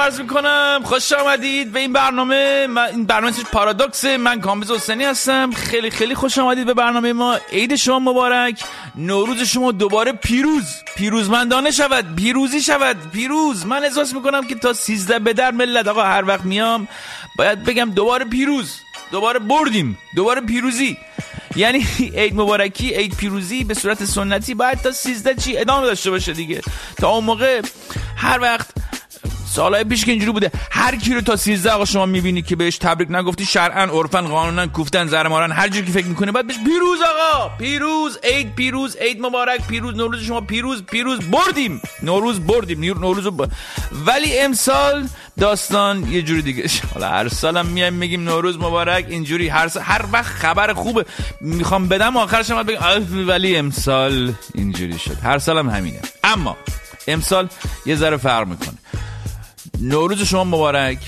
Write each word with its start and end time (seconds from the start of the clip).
عرض 0.00 0.20
می‌کنم. 0.20 0.80
خوش 0.84 1.12
آمدید 1.12 1.72
به 1.72 1.80
این 1.80 1.92
برنامه. 1.92 2.66
من 2.66 2.82
این 2.82 3.04
برنامه 3.04 3.34
پارادوکسه 3.52 4.16
من 4.16 4.40
کامبیز 4.40 4.70
حسینی 4.70 5.04
هستم. 5.04 5.50
خیلی 5.52 5.90
خیلی 5.90 6.14
خوش 6.14 6.38
آمدید 6.38 6.66
به 6.66 6.74
برنامه 6.74 7.12
ما. 7.12 7.38
عید 7.52 7.76
شما 7.76 7.98
مبارک. 7.98 8.60
نوروز 8.96 9.42
شما 9.42 9.72
دوباره 9.72 10.12
پیروز. 10.12 10.64
پیروزمندانه 10.96 11.70
شود. 11.70 12.16
پیروزی 12.16 12.60
شود. 12.60 12.96
پیروز. 13.12 13.66
من 13.66 13.84
احساس 13.84 14.14
می‌کنم 14.14 14.46
که 14.46 14.54
تا 14.54 14.72
سیزده 14.72 15.18
به 15.18 15.32
در 15.32 15.50
ملت 15.50 15.88
آقا 15.88 16.02
هر 16.02 16.24
وقت 16.26 16.44
میام 16.44 16.88
باید 17.36 17.64
بگم 17.64 17.90
دوباره 17.90 18.24
پیروز. 18.24 18.80
دوباره 19.12 19.38
بردیم. 19.38 19.98
دوباره 20.16 20.40
پیروزی. 20.40 20.96
یعنی 21.56 21.86
عید 22.16 22.34
مبارکی 22.34 22.94
عید 22.94 23.16
پیروزی 23.16 23.64
به 23.64 23.74
صورت 23.74 24.04
سنتی 24.04 24.54
باید 24.54 24.78
تا 24.78 24.92
سیزده 24.92 25.34
چی 25.34 25.58
ادامه 25.58 25.86
داشته 25.86 26.10
باشه 26.10 26.32
دیگه. 26.32 26.60
تا 26.96 27.10
اون 27.10 27.24
موقع 27.24 27.62
هر 28.16 28.40
وقت 28.40 28.66
سالهای 29.50 29.84
پیش 29.84 30.04
که 30.04 30.10
اینجوری 30.10 30.32
بوده. 30.32 30.50
هر 30.70 30.96
کی 30.96 31.14
رو 31.14 31.20
تا 31.20 31.36
13 31.36 31.70
آقا 31.70 31.84
شما 31.84 32.06
می‌بینی 32.06 32.42
که 32.42 32.56
بهش 32.56 32.78
تبریک 32.78 33.10
نگفتی 33.10 33.44
شرعا 33.44 33.82
عرفا 33.82 34.20
قانونا 34.20 34.66
کوفتن 34.66 35.06
زر 35.06 35.28
مارن 35.28 35.52
هر 35.52 35.68
جوری 35.68 35.86
که 35.86 35.92
فکر 35.92 36.06
می‌کنه 36.06 36.32
بعد 36.32 36.46
بهش 36.46 36.56
پیروز 36.66 36.98
آقا. 37.00 37.48
پیروز 37.58 38.18
عید 38.24 38.54
پیروز 38.54 38.96
عید 38.96 39.20
مبارک 39.20 39.66
پیروز 39.66 39.94
نوروز 39.94 40.22
شما 40.22 40.40
پیروز 40.40 40.82
پیروز 40.82 41.18
بردیم. 41.30 41.80
نوروز 42.02 42.40
بردیم. 42.40 42.80
نوروز 42.80 43.26
ب... 43.26 43.46
ولی 44.06 44.38
امسال 44.38 45.08
داستان 45.40 46.12
یه 46.12 46.22
جوری 46.22 46.42
دیگه 46.42 46.70
حالا 46.94 47.08
هر 47.08 47.28
سالم 47.28 47.66
میایم 47.66 47.94
میگیم 47.94 48.24
نوروز 48.24 48.58
مبارک 48.58 49.06
اینجوری 49.08 49.48
هر 49.48 49.68
سال 49.68 49.82
هر 49.82 50.04
وقت 50.12 50.26
خبر 50.26 50.72
خوبه 50.72 51.06
می‌خوام 51.40 51.88
بدم 51.88 52.16
آخرش 52.16 52.50
هم 52.50 52.62
بگم 52.62 53.28
ولی 53.28 53.56
امسال 53.56 54.32
اینجوری 54.54 54.98
شد. 54.98 55.16
هر 55.22 55.38
سالم 55.38 55.70
همینه. 55.70 56.00
اما 56.24 56.56
امسال 57.08 57.48
یه 57.86 57.96
ذره 57.96 58.16
فرق 58.16 58.46
می‌کنه. 58.46 58.78
نوروز 59.80 60.22
شما 60.22 60.44
مبارک. 60.44 60.98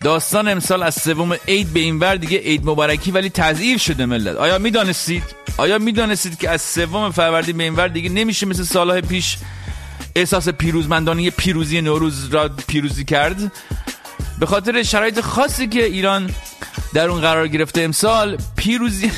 داستان 0.00 0.48
امسال 0.48 0.82
از 0.82 0.94
سوم 0.94 1.36
عید 1.48 1.72
به 1.72 1.80
این 1.80 1.98
ور 1.98 2.16
دیگه 2.16 2.38
عید 2.38 2.66
مبارکی 2.66 3.10
ولی 3.10 3.30
تضعیف 3.30 3.82
شده 3.82 4.06
ملت. 4.06 4.36
آیا 4.36 4.58
می‌دانستید؟ 4.58 5.22
آیا 5.56 5.78
می‌دانستید 5.78 6.38
که 6.38 6.50
از 6.50 6.62
سوم 6.62 7.10
فروردین 7.10 7.56
به 7.56 7.64
این 7.64 7.74
ور 7.74 7.88
دیگه 7.88 8.08
نمیشه 8.08 8.46
مثل 8.46 8.62
سالهای 8.62 9.00
پیش 9.00 9.36
احساس 10.16 10.48
پیروزمندانه 10.48 11.30
پیروزی 11.30 11.80
نوروز 11.80 12.28
را 12.34 12.48
پیروزی 12.48 13.04
کرد؟ 13.04 13.52
به 14.38 14.46
خاطر 14.46 14.82
شرایط 14.82 15.20
خاصی 15.20 15.68
که 15.68 15.84
ایران 15.84 16.30
در 16.94 17.08
اون 17.08 17.20
قرار 17.20 17.48
گرفته 17.48 17.80
امسال 17.80 18.38
پیروزی 18.56 19.10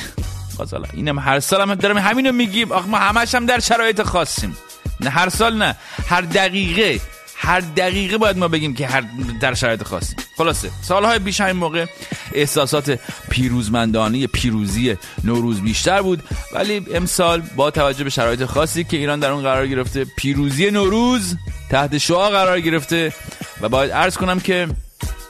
حالا 0.58 0.88
اینم 0.92 1.18
هر 1.18 1.40
سال 1.40 1.60
هم 1.60 1.74
دارم 1.74 1.98
همینو 1.98 2.32
میگیم. 2.32 2.72
آخ 2.72 2.86
ما 2.86 2.98
همش 2.98 3.34
هم 3.34 3.46
در 3.46 3.60
شرایط 3.60 4.02
خاصیم. 4.02 4.56
نه 5.00 5.10
هر 5.10 5.28
سال 5.28 5.56
نه. 5.56 5.76
هر 6.08 6.20
دقیقه 6.20 7.00
هر 7.42 7.60
دقیقه 7.60 8.18
باید 8.18 8.38
ما 8.38 8.48
بگیم 8.48 8.74
که 8.74 8.86
هر 8.86 9.04
در 9.40 9.54
شرایط 9.54 9.82
خاصی 9.82 10.16
خلاصه. 10.36 10.70
سالهای 10.82 11.18
بیش 11.18 11.40
همین 11.40 11.56
موقع 11.56 11.86
احساسات 12.34 12.98
پیروزمندانه 13.30 14.26
پیروزی 14.26 14.96
نوروز 15.24 15.60
بیشتر 15.60 16.02
بود. 16.02 16.22
ولی 16.52 16.86
امسال 16.94 17.42
با 17.56 17.70
توجه 17.70 18.04
به 18.04 18.10
شرایط 18.10 18.44
خاصی 18.44 18.84
که 18.84 18.96
ایران 18.96 19.20
در 19.20 19.30
اون 19.30 19.42
قرار 19.42 19.66
گرفته 19.66 20.04
پیروزی 20.04 20.70
نوروز 20.70 21.36
تحت 21.70 21.98
شعا 21.98 22.30
قرار 22.30 22.60
گرفته 22.60 23.12
و 23.60 23.68
باید 23.68 23.90
عرض 23.90 24.16
کنم 24.16 24.40
که 24.40 24.68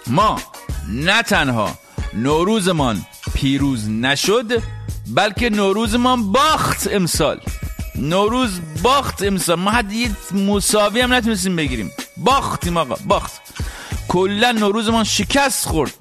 ما 0.07 0.41
نه 0.89 1.23
تنها 1.23 1.79
نوروزمان 2.15 3.07
پیروز 3.35 3.89
نشد 3.89 4.63
بلکه 5.07 5.51
نوروزمان 5.51 6.33
باخت 6.33 6.89
امسال. 6.93 7.41
نوروز 7.97 8.61
باخت 8.83 9.23
امسال. 9.23 9.59
ما 9.59 9.71
حتی 9.71 9.97
یه 9.97 10.11
مساوی 10.33 11.01
هم 11.01 11.15
نتونستیم 11.15 11.57
بگیریم. 11.57 11.91
باختیم 12.25 12.77
آقا 12.77 12.97
باخت. 13.07 13.41
کلا 14.09 14.53
نوروزمان 14.53 15.05
شکست 15.05 15.67
خورد. 15.67 15.93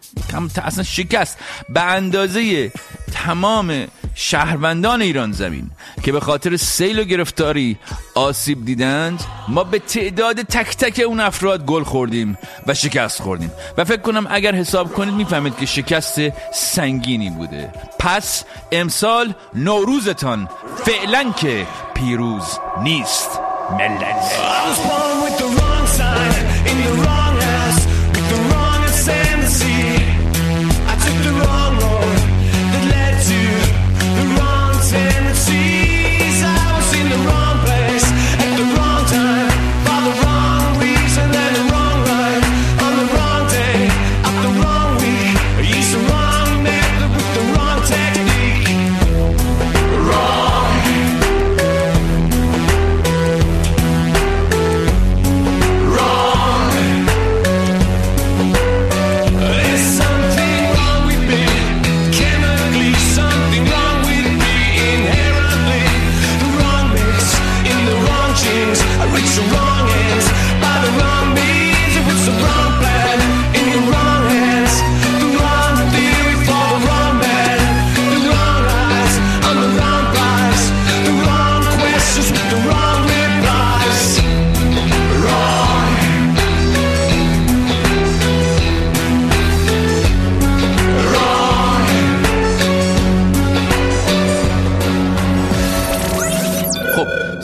اصلا 0.64 0.84
شکست. 0.84 1.38
به 1.70 1.82
اندازه 1.82 2.72
تمام 3.14 3.88
شهروندان 4.16 5.02
ایران 5.02 5.32
زمین 5.32 5.70
که 6.04 6.12
به 6.12 6.20
خاطر 6.20 6.58
سیل 6.58 7.00
و 7.00 7.04
گرفتاری 7.04 7.78
آسیب 8.16 8.66
دیدند 8.66 9.24
ما 9.48 9.64
به 9.64 9.80
تعداد 9.80 10.42
تک 10.42 10.78
تک 10.78 11.04
اون 11.06 11.20
افراد 11.20 11.66
گل 11.66 11.84
خوردیم 11.84 12.38
و 12.68 12.74
شکست 12.74 13.22
خوردیم. 13.22 13.52
و 13.78 13.86
فکر 13.86 14.02
کنم 14.02 14.28
اگر 14.30 14.56
حساب 14.56 14.94
کنید 14.94 15.14
می‌فهمید 15.14 15.58
که 15.58 15.66
شکست 15.66 16.20
سنگینی 16.54 17.30
بوده. 17.30 17.74
پس 18.00 18.44
امسال 18.72 19.34
نوروزتان 19.56 20.50
فعلا 20.86 21.32
که 21.32 21.68
پیروز 21.94 22.60
نیست. 22.84 23.30
ملت. 23.72 25.39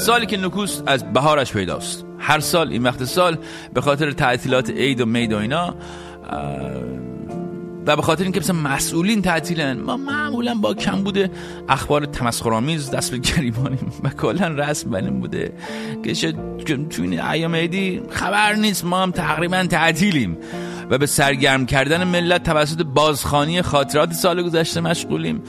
سالی 0.05 0.25
که 0.25 0.37
نکوس 0.37 0.81
از 0.85 1.13
بهارش 1.13 1.53
پیداست. 1.53 2.05
هر 2.19 2.39
سال 2.39 2.71
این 2.71 2.83
وقت 2.83 3.03
سال 3.03 3.37
به 3.73 3.81
خاطر 3.81 4.11
تعطیلات 4.11 4.69
عید 4.69 5.01
و 5.01 5.05
مید 5.05 5.33
و 5.33 5.37
اینا 5.37 5.75
و 7.87 7.95
به 7.95 8.01
خاطر 8.01 8.23
اینکه 8.23 8.39
مثلا 8.39 8.55
مسئولین 8.55 9.21
تعطیلن 9.21 9.79
ما 9.79 9.97
معمولا 9.97 10.55
با 10.55 10.73
کم 10.73 11.03
بوده 11.03 11.31
اخبار 11.69 12.05
تمسخرآمیز 12.05 12.91
دست 12.91 13.11
به 13.11 13.17
گریبانیم 13.17 13.91
و 14.03 14.09
کلا 14.09 14.47
رسم 14.47 14.89
بنیم 14.89 15.19
بوده. 15.19 15.53
که 16.03 16.13
تو 16.89 17.01
این 17.01 17.21
ایام 17.21 17.55
عیدی 17.55 18.01
خبر 18.09 18.53
نیست 18.53 18.85
ما 18.85 19.03
هم 19.03 19.11
تقریبا 19.11 19.63
تعطیلیم. 19.63 20.37
و 20.89 20.97
به 20.97 21.05
سرگرم 21.05 21.65
کردن 21.65 22.03
ملت 22.03 22.43
توسط 22.43 22.81
بازخانی 22.81 23.61
خاطرات 23.61 24.13
سال 24.13 24.43
گذشته 24.43 24.81
مشغولیم. 24.81 25.41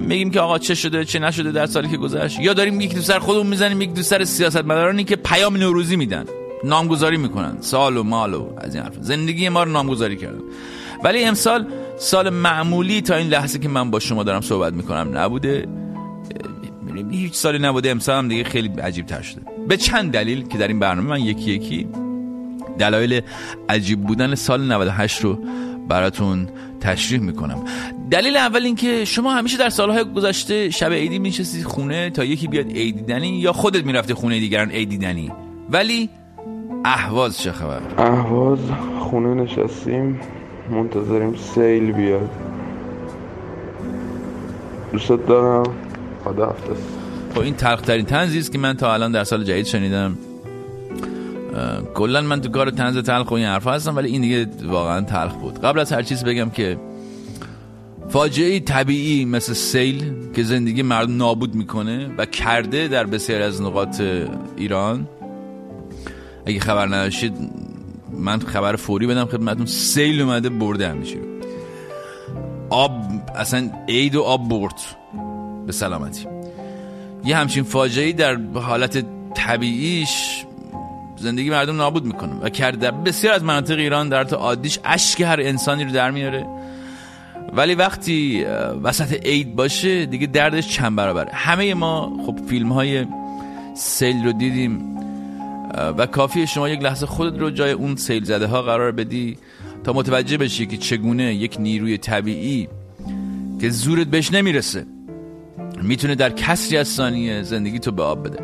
میگیم 0.00 0.30
که 0.30 0.40
آقا 0.40 0.58
چه 0.58 0.74
شده 0.74 1.04
چه 1.04 1.18
نشده 1.18 1.52
در 1.52 1.66
سالی 1.66 1.88
که 1.88 1.96
گذشت. 1.96 2.40
یا 2.40 2.52
داریم 2.52 2.80
یک 2.80 2.94
دوستر 2.94 3.18
خودمون 3.18 3.46
می‌زنیم 3.46 3.82
یک 3.82 3.94
دوستر 3.94 4.24
سیاست 4.24 4.64
مدارانی 4.64 5.04
که 5.04 5.16
پیام 5.16 5.56
نوروزی 5.56 5.96
میدن 5.96 6.24
نامگذاری 6.64 7.16
می‌کنن. 7.16 7.56
سال 7.60 7.96
و 7.96 8.02
مال 8.02 8.34
و 8.34 8.48
از 8.58 8.74
این 8.74 8.84
حرف. 8.84 8.94
زندگی 9.00 9.48
ما 9.48 9.62
رو 9.62 9.70
نامگذاری 9.70 10.16
کردن. 10.16 10.40
ولی 11.04 11.24
امسال 11.24 11.66
سال 11.98 12.30
معمولی 12.30 13.00
تا 13.00 13.14
این 13.14 13.28
لحظه 13.28 13.58
که 13.58 13.68
من 13.68 13.90
با 13.90 13.98
شما 13.98 14.22
دارم 14.22 14.40
صحبت 14.40 14.72
می‌کنم 14.72 15.18
نبوده. 15.18 15.68
هیچ 17.10 17.34
سالی 17.34 17.58
نبوده. 17.58 17.90
امسال 17.90 18.18
هم 18.18 18.28
دیگه 18.28 18.44
خیلی 18.44 18.68
عجیب 18.68 19.06
تر 19.06 19.22
شده. 19.22 19.40
به 19.68 19.76
چند 19.76 20.12
دلیل 20.12 20.48
که 20.48 20.58
در 20.58 20.68
این 20.68 20.78
برنامه 20.78 21.08
من 21.08 21.20
یکی 21.20 21.50
یکی 21.50 21.88
دلایل 22.78 23.20
عجیب 23.68 24.00
بودن 24.00 24.34
سال 24.34 24.72
98 24.72 25.20
رو 25.20 25.38
براتون 25.88 26.48
تشریح 26.82 27.20
می‌کنم. 27.20 27.64
دلیل 28.10 28.36
اول 28.36 28.64
این 28.64 28.74
که 28.74 29.04
شما 29.04 29.32
همیشه 29.32 29.58
در 29.58 29.68
سالهای 29.68 30.04
گذشته 30.04 30.70
شب 30.70 30.92
عیدی 30.92 31.18
میشستی 31.18 31.62
خونه 31.62 32.10
تا 32.10 32.24
یکی 32.24 32.48
بیاد 32.48 32.66
عید 32.66 32.96
دیدنی 32.96 33.28
یا 33.28 33.52
خودت 33.52 33.84
می‌رفتی 33.84 34.14
خونه 34.14 34.38
دیگران 34.38 34.70
عید 34.70 34.88
دیدنی. 34.88 35.32
ولی 35.70 36.08
اهواز 36.84 37.38
چه 37.38 37.52
خبر؟ 37.52 37.80
اهواز 37.98 38.58
خونه 38.98 39.34
نشستیم 39.34 40.20
منتظریم 40.70 41.34
سیل 41.54 41.92
بیاد. 41.92 42.30
دوست 44.92 45.08
دارم 45.08 45.74
خدا 46.24 46.54
خب 47.34 47.40
این 47.40 47.54
تلخترین 47.54 48.04
تنزی 48.04 48.38
است 48.38 48.52
که 48.52 48.58
من 48.58 48.76
تا 48.76 48.94
الان 48.94 49.12
در 49.12 49.24
سال 49.24 49.44
جدید 49.44 49.66
شنیدم. 49.66 50.18
کلا 51.94 52.20
من 52.20 52.40
تو 52.40 52.48
کار 52.48 52.70
تنز 52.70 52.98
تلخ 52.98 53.30
و 53.30 53.34
این 53.34 53.46
حرفا 53.46 53.72
هستم 53.72 53.96
ولی 53.96 54.08
این 54.08 54.22
دیگه 54.22 54.46
واقعا 54.66 55.00
تلخ 55.00 55.34
بود. 55.34 55.60
قبل 55.60 55.80
از 55.80 55.92
هر 55.92 56.02
چیز 56.02 56.24
بگم 56.24 56.50
که 56.50 56.78
فاجعه 58.08 58.60
طبیعی 58.60 59.24
مثل 59.24 59.52
سیل 59.52 60.12
که 60.34 60.42
زندگی 60.42 60.82
مردم 60.82 61.16
نابود 61.16 61.54
می‌کنه 61.54 62.10
و 62.18 62.26
کرده 62.26 62.88
در 62.88 63.06
بسیاری 63.06 63.42
از 63.42 63.62
نقاط 63.62 64.02
ایران. 64.56 65.08
اگه 66.46 66.60
خبر 66.60 66.86
نداشتید 66.86 67.32
من 68.18 68.38
خبر 68.38 68.76
فوری 68.76 69.06
بدم 69.06 69.24
خدمتون 69.24 69.66
سیل 69.66 70.20
اومده 70.20 70.48
برده 70.48 70.88
همیشه. 70.88 71.18
آب 72.70 72.92
اصلا 73.36 73.70
عید 73.88 74.14
و 74.14 74.22
آب 74.22 74.48
برد 74.48 74.80
به 75.66 75.72
سلامتی. 75.72 76.26
یه 77.24 77.36
همچین 77.36 77.62
فاجعه 77.62 78.12
در 78.12 78.38
حالت 78.54 79.04
طبیعیش 79.34 80.44
زندگی 81.22 81.50
مردم 81.50 81.76
نابود 81.76 82.04
می‌کنه 82.04 82.34
و 82.34 82.48
کرده 82.48 82.90
بسیار 82.90 83.34
از 83.34 83.44
مناطق 83.44 83.78
ایران 83.78 84.08
در 84.08 84.16
حالت 84.16 84.32
عادیش 84.32 84.78
اشک 84.84 85.20
هر 85.20 85.40
انسانی 85.40 85.84
رو 85.84 85.92
در 85.92 86.10
میاره. 86.10 86.46
ولی 87.56 87.74
وقتی 87.74 88.44
وسط 88.82 89.12
عید 89.12 89.56
باشه 89.56 90.06
دیگه 90.06 90.26
دردش 90.26 90.68
چند 90.68 90.96
برابره. 90.96 91.32
همه 91.32 91.74
ما 91.74 92.18
خب 92.26 92.38
فیلم 92.46 92.72
های 92.72 93.06
سیل 93.74 94.24
رو 94.24 94.32
دیدیم 94.32 94.96
و 95.98 96.06
کافی 96.06 96.46
شما 96.46 96.68
یک 96.68 96.82
لحظه 96.82 97.06
خودت 97.06 97.38
رو 97.38 97.50
جای 97.50 97.72
اون 97.72 97.96
سیل 97.96 98.24
زده 98.24 98.46
ها 98.46 98.62
قرار 98.62 98.92
بدی 98.92 99.38
تا 99.84 99.92
متوجه 99.92 100.36
بشی 100.36 100.66
که 100.66 100.76
چگونه 100.76 101.34
یک 101.34 101.56
نیروی 101.60 101.98
طبیعی 101.98 102.68
که 103.60 103.70
زورت 103.70 104.06
بهش 104.06 104.32
نمی‌رسه 104.32 104.86
می‌تونه 105.82 106.14
در 106.14 106.30
کسری 106.30 106.76
از 106.76 106.88
ثانیه 106.88 107.42
زندگی 107.42 107.78
تو 107.78 107.92
به 107.92 108.02
آب 108.02 108.28
بده. 108.28 108.38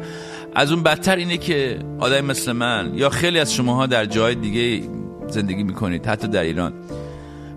از 0.54 0.72
اون 0.72 0.82
بدتر 0.82 1.16
اینه 1.16 1.36
که 1.36 1.78
آدم 1.98 2.24
مثل 2.24 2.52
من 2.52 2.92
یا 2.94 3.10
خیلی 3.10 3.38
از 3.38 3.54
شماها 3.54 3.86
در 3.86 4.04
جای 4.04 4.34
دیگه 4.34 4.88
زندگی 5.28 5.62
می‌کنید 5.62 6.06
حتی 6.06 6.28
در 6.28 6.42
ایران. 6.42 6.72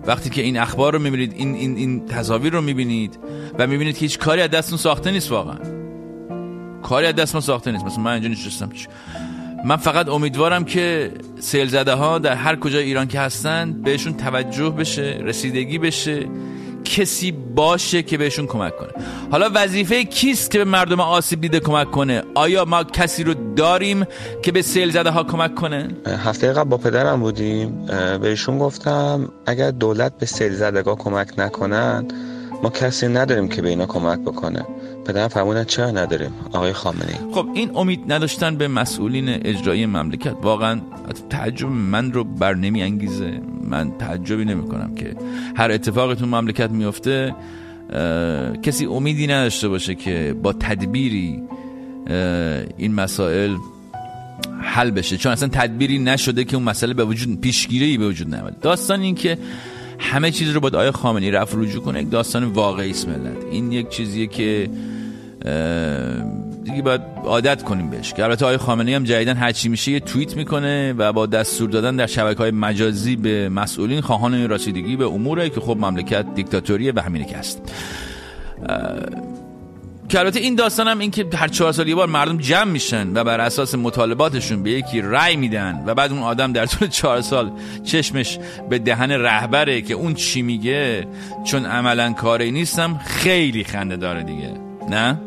وقتی 0.06 0.30
که 0.30 0.42
این 0.42 0.58
اخبار 0.58 0.92
رو 0.92 0.98
می‌بینید 0.98 1.32
این, 1.36 1.54
این, 1.54 1.76
این 1.76 2.06
تصاویر 2.06 2.52
رو 2.52 2.60
می‌بینید 2.60 3.18
و 3.58 3.66
می‌بینید 3.66 3.94
که 3.94 4.00
هیچ 4.00 4.18
کاری 4.18 4.42
از 4.42 4.50
دستون 4.50 4.78
ساخته 4.78 5.10
نیست 5.10 5.30
واقعا. 5.30 5.58
کاری 6.82 7.06
از 7.06 7.14
دست 7.14 7.34
ما 7.34 7.40
ساخته 7.40 7.72
نیست. 7.72 7.84
مثلا 7.84 8.02
من 8.02 8.12
اینجا 8.12 8.28
نشستم. 8.28 8.70
من 9.64 9.76
فقط 9.76 10.08
امیدوارم 10.08 10.64
که 10.64 11.10
سیل 11.40 11.68
زده 11.68 11.94
ها 11.94 12.18
در 12.18 12.34
هر 12.34 12.56
کجا 12.56 12.78
ایران 12.78 13.08
که 13.08 13.20
هستن 13.20 13.82
بهشون 13.82 14.16
توجه 14.16 14.70
بشه 14.70 15.20
رسیدگی 15.22 15.78
بشه. 15.78 16.26
کسی 16.84 17.32
باشه 17.32 18.02
که 18.02 18.18
بهشون 18.18 18.46
کمک 18.46 18.76
کنه. 18.76 18.88
حالا 19.30 19.50
وظیفه 19.54 20.04
کیست 20.04 20.50
که 20.50 20.58
به 20.58 20.64
مردم 20.64 21.00
آسیب 21.00 21.40
دیده 21.40 21.60
کمک 21.60 21.90
کنه؟ 21.90 22.22
آیا 22.34 22.64
ما 22.64 22.84
کسی 22.84 23.24
رو 23.24 23.34
داریم 23.56 24.04
که 24.42 24.52
به 24.52 24.62
سیل 24.62 24.90
زده 24.90 25.10
ها 25.10 25.24
کمک 25.24 25.54
کنه؟ 25.54 25.88
هفته 26.06 26.52
قبل 26.52 26.68
با 26.68 26.76
پدرم 26.76 27.20
بودیم 27.20 27.86
بهشون 28.20 28.58
گفتم 28.58 29.28
اگر 29.46 29.70
دولت 29.70 30.18
به 30.18 30.26
سیل 30.26 30.52
زدگاه 30.52 30.98
کمک 30.98 31.28
نکنن 31.38 32.08
ما 32.62 32.70
کسی 32.70 33.08
نداریم 33.08 33.48
که 33.48 33.62
به 33.62 33.68
اینا 33.68 33.86
کمک 33.86 34.18
بکنه. 34.18 34.66
پدرم 35.06 35.28
فرمودن 35.28 35.64
چرا 35.64 35.90
نداریم؟ 35.90 36.30
آقای 36.52 36.72
خامنه‌ای. 36.72 37.32
خب 37.32 37.48
این 37.54 37.70
امید 37.74 38.12
نداشتن 38.12 38.56
به 38.56 38.68
مسئولین 38.68 39.28
اجرایی 39.28 39.86
مملکت. 39.86 40.34
واقعا 40.42 40.80
تعجب 41.30 41.68
من 41.68 42.12
رو 42.12 42.24
بر 42.24 42.54
نمی 42.54 42.82
انگیزه 42.82 43.40
من 43.64 43.92
تعجبی 43.98 44.44
نمی 44.44 44.68
کنم 44.68 44.94
که 44.94 45.14
هر 45.56 45.70
اتفاقی 45.70 46.14
تو 46.14 46.26
مملکت 46.26 46.70
میفته 46.70 47.34
کسی 48.62 48.86
امیدی 48.86 49.26
نداشته 49.26 49.68
باشه 49.68 49.94
که 49.94 50.36
با 50.42 50.52
تدبیری 50.52 51.42
این 52.76 52.94
مسائل 52.94 53.56
حل 54.62 54.90
بشه. 54.90 55.16
چون 55.16 55.32
اصلا 55.32 55.48
تدبیری 55.48 55.98
نشده 55.98 56.44
که 56.44 56.56
اون 56.56 56.64
مسئله 56.64 56.94
به 56.94 57.04
وجود 57.04 57.40
پیشگیری 57.40 57.98
به 57.98 58.08
وجود 58.08 58.34
نیامده. 58.34 58.56
داستان 58.60 59.00
این 59.00 59.14
که 59.14 59.38
همه 59.98 60.30
چیز 60.30 60.50
رو 60.50 60.60
باید 60.60 60.74
آیا 60.74 60.92
خامنی 60.92 61.30
رفت 61.30 61.54
رجوع 61.54 61.82
کنه 61.82 62.02
یک 62.02 62.10
داستان 62.10 62.44
واقعی 62.44 62.90
است 62.90 63.08
ملت. 63.08 63.44
این 63.50 63.72
یک 63.72 63.88
چیزیه 63.88 64.26
که 64.26 64.70
دیگه 66.64 66.82
باید 66.82 67.00
عادت 67.24 67.62
کنیم 67.62 67.90
بهش. 67.90 68.12
که 68.12 68.24
البته 68.24 68.44
آقای 68.44 68.56
خامنه‌ای 68.56 68.94
هم 68.94 69.04
جدیدن 69.04 69.36
هرچی 69.36 69.68
میشه 69.68 69.92
یه 69.92 70.00
توییت 70.00 70.36
می‌کنه 70.36 70.92
و 70.92 71.12
با 71.12 71.26
دستور 71.26 71.70
دادن 71.70 71.96
در 71.96 72.06
شبکه 72.06 72.38
های 72.38 72.50
مجازی 72.50 73.16
به 73.16 73.48
مسئولین 73.48 74.00
خواهان 74.00 74.34
رسیدگی 74.34 74.96
به 74.96 75.06
اموره 75.06 75.50
که 75.50 75.60
خب 75.60 75.76
مملکت 75.80 76.34
دیکتاتوریه 76.34 76.92
و 76.96 77.00
همینه 77.00 77.24
که 77.24 77.36
هست 77.36 77.62
که 80.08 80.18
البته 80.18 80.40
این 80.40 80.54
داستان 80.54 80.88
هم 80.88 80.98
این 80.98 81.10
که 81.10 81.26
هر 81.34 81.48
چهار 81.48 81.72
سال 81.72 81.88
یه 81.88 81.94
بار 81.94 82.08
مردم 82.08 82.38
جمع 82.38 82.70
میشن 82.70 83.16
و 83.16 83.24
بر 83.24 83.40
اساس 83.40 83.74
مطالباتشون 83.74 84.62
به 84.62 84.70
یکی 84.70 85.00
رأی 85.00 85.36
میدن 85.36 85.82
و 85.86 85.94
بعد 85.94 86.12
اون 86.12 86.22
آدم 86.22 86.52
در 86.52 86.66
طول 86.66 86.88
چهار 86.88 87.20
سال 87.20 87.52
چشمش 87.84 88.38
به 88.70 88.78
دهن 88.78 89.12
رهبره 89.12 89.82
که 89.82 89.94
اون 89.94 90.14
چی 90.14 90.42
میگه 90.42 91.06
چون 91.44 91.66
عملا 91.66 92.12
کاری 92.12 92.50
نیستم 92.50 93.00
خیلی 93.06 93.64
خنده 93.64 93.96
داره 93.96 94.22
دیگه. 94.22 94.71
نه؟ 94.90 95.20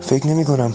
فکر 0.00 0.26
نمی 0.26 0.44
کنم 0.44 0.74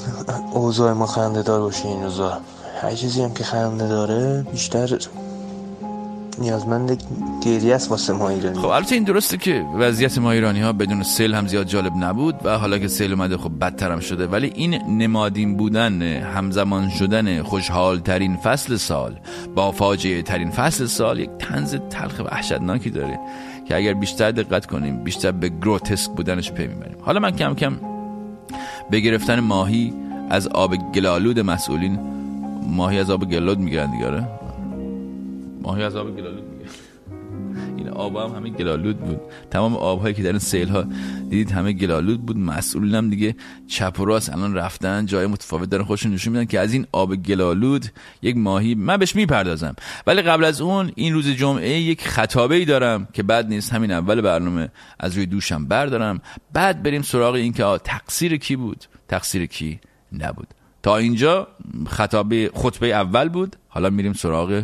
اوضاع 0.53 0.93
ما 0.93 1.05
خنده 1.05 1.41
دار 1.41 1.61
باشه 1.61 1.87
این 1.87 2.03
روزا. 2.03 2.39
هر 2.81 2.91
چیزی 2.91 3.21
هم 3.21 3.33
که 3.33 3.43
خنده 3.43 3.87
داره 3.87 4.45
بیشتر 4.51 4.99
نیازمند 6.39 7.03
گریه 7.45 7.75
است 7.75 7.91
واسه 7.91 8.13
ما 8.13 8.29
ایرانی. 8.29 8.57
خب 8.57 8.65
البته 8.65 8.95
این 8.95 9.03
درسته 9.03 9.37
که 9.37 9.65
وضعیت 9.79 10.17
ما 10.17 10.31
ایرانی 10.31 10.61
ها 10.61 10.73
بدون 10.73 11.03
سیل 11.03 11.33
هم 11.33 11.47
زیاد 11.47 11.65
جالب 11.65 11.93
نبود 11.95 12.35
و 12.43 12.57
حالا 12.57 12.77
که 12.77 12.87
سیل 12.87 13.13
اومده 13.13 13.37
خب 13.37 13.51
بدتر 13.61 13.91
هم 13.91 13.99
شده. 13.99 14.27
ولی 14.27 14.51
این 14.55 14.97
نمادین 14.97 15.57
بودن 15.57 16.01
همزمان 16.01 16.89
شدن 16.89 17.43
خوشحال 17.43 17.99
ترین 17.99 18.37
فصل 18.37 18.75
سال 18.75 19.19
با 19.55 19.71
فاجعه 19.71 20.21
ترین 20.21 20.51
فصل 20.51 20.85
سال 20.85 21.19
یک 21.19 21.29
تنز 21.39 21.75
تلخ 21.89 22.21
وحشتناکی 22.25 22.89
داره 22.89 23.19
که 23.67 23.75
اگر 23.75 23.93
بیشتر 23.93 24.31
دقت 24.31 24.65
کنیم 24.65 25.03
بیشتر 25.03 25.31
به 25.31 25.49
گروتسک 25.49 26.11
بودنش 26.11 26.51
پی 26.51 26.67
می‌بریم. 26.67 26.97
حالا 27.01 27.19
من 27.19 27.31
کم 27.31 27.53
کم 27.53 27.73
به 28.91 28.99
گرفتن 28.99 29.39
ماهی 29.39 29.93
از 30.29 30.47
آب 30.47 30.75
گلالود 30.75 31.39
مسئولین 31.39 31.99
ماهی 32.67 32.99
از 32.99 33.09
آب 33.09 33.29
گلالود 33.29 33.59
می‌گیرن 33.59 33.91
دیگه 33.91 34.07
آره؟ 34.07 34.27
ماهی 35.61 35.83
از 35.83 35.95
آب 35.95 36.17
گلالود 36.17 36.48
آب 37.89 38.15
هم 38.15 38.35
همه 38.35 38.49
گلالود 38.49 38.97
بود. 38.97 39.19
تمام 39.51 39.75
آبهایی 39.75 40.13
که 40.13 40.23
در 40.23 40.29
این 40.29 40.39
سیل 40.39 40.69
ها 40.69 40.81
دیدید 41.29 41.51
همه 41.51 41.73
گلالود 41.73 42.25
بود. 42.25 42.37
مسئولین 42.37 42.95
هم 42.95 43.09
دیگه 43.09 43.35
چپ 43.67 43.99
و 43.99 44.05
راست 44.05 44.33
الان 44.33 44.53
رفتن 44.53 45.05
جای 45.05 45.27
متفاوت 45.27 45.69
دارن 45.69 45.83
خودشون 45.83 46.13
نشون 46.13 46.33
میدن 46.33 46.45
که 46.45 46.59
از 46.59 46.73
این 46.73 46.87
آب 46.91 47.15
گلالود 47.15 47.85
یک 48.21 48.37
ماهی 48.37 48.75
من 48.75 48.97
بهش 48.97 49.15
می‌پردازم. 49.15 49.75
ولی 50.07 50.21
قبل 50.21 50.43
از 50.43 50.61
اون 50.61 50.91
این 50.95 51.13
روز 51.13 51.27
جمعه 51.27 51.69
یک 51.69 52.07
خطابه 52.07 52.55
ای 52.55 52.65
دارم 52.65 53.07
که 53.13 53.23
بعد 53.23 53.47
نیست 53.47 53.73
همین 53.73 53.91
اول 53.91 54.21
برنامه 54.21 54.69
از 54.99 55.15
روی 55.15 55.25
دوشم 55.25 55.65
بردارم. 55.65 56.21
بعد 56.53 56.83
بریم 56.83 57.01
سراغ 57.01 57.33
این 57.33 57.53
که 57.53 57.63
تقصیر 57.83 58.37
کی 58.37 58.55
بود؟ 58.55 58.85
تقصیر 59.07 59.45
کی 59.45 59.79
نبود؟ 60.11 60.47
تا 60.83 60.97
اینجا 60.97 61.47
خطابه 61.87 62.51
خطبه 62.53 62.87
اول 62.87 63.29
بود. 63.29 63.55
حالا 63.67 63.89
میریم 63.89 64.13
سراغ 64.13 64.63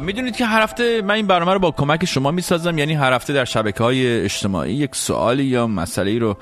می‌دونید 0.00 0.36
که 0.36 0.46
هر 0.46 0.62
هفته 0.62 1.02
من 1.02 1.14
این 1.14 1.26
برنامه 1.26 1.52
رو 1.52 1.58
با 1.58 1.70
کمک 1.70 2.04
شما 2.04 2.30
می‌سازم 2.30 2.78
یعنی 2.78 2.94
هر 2.94 3.12
هفته 3.12 3.32
در 3.32 3.44
شبکه 3.44 3.84
های 3.84 4.24
اجتماعی 4.24 4.74
یک 4.74 4.96
سوالی 4.96 5.44
یا 5.44 5.66
مسئله 5.66 6.18
رو 6.18 6.36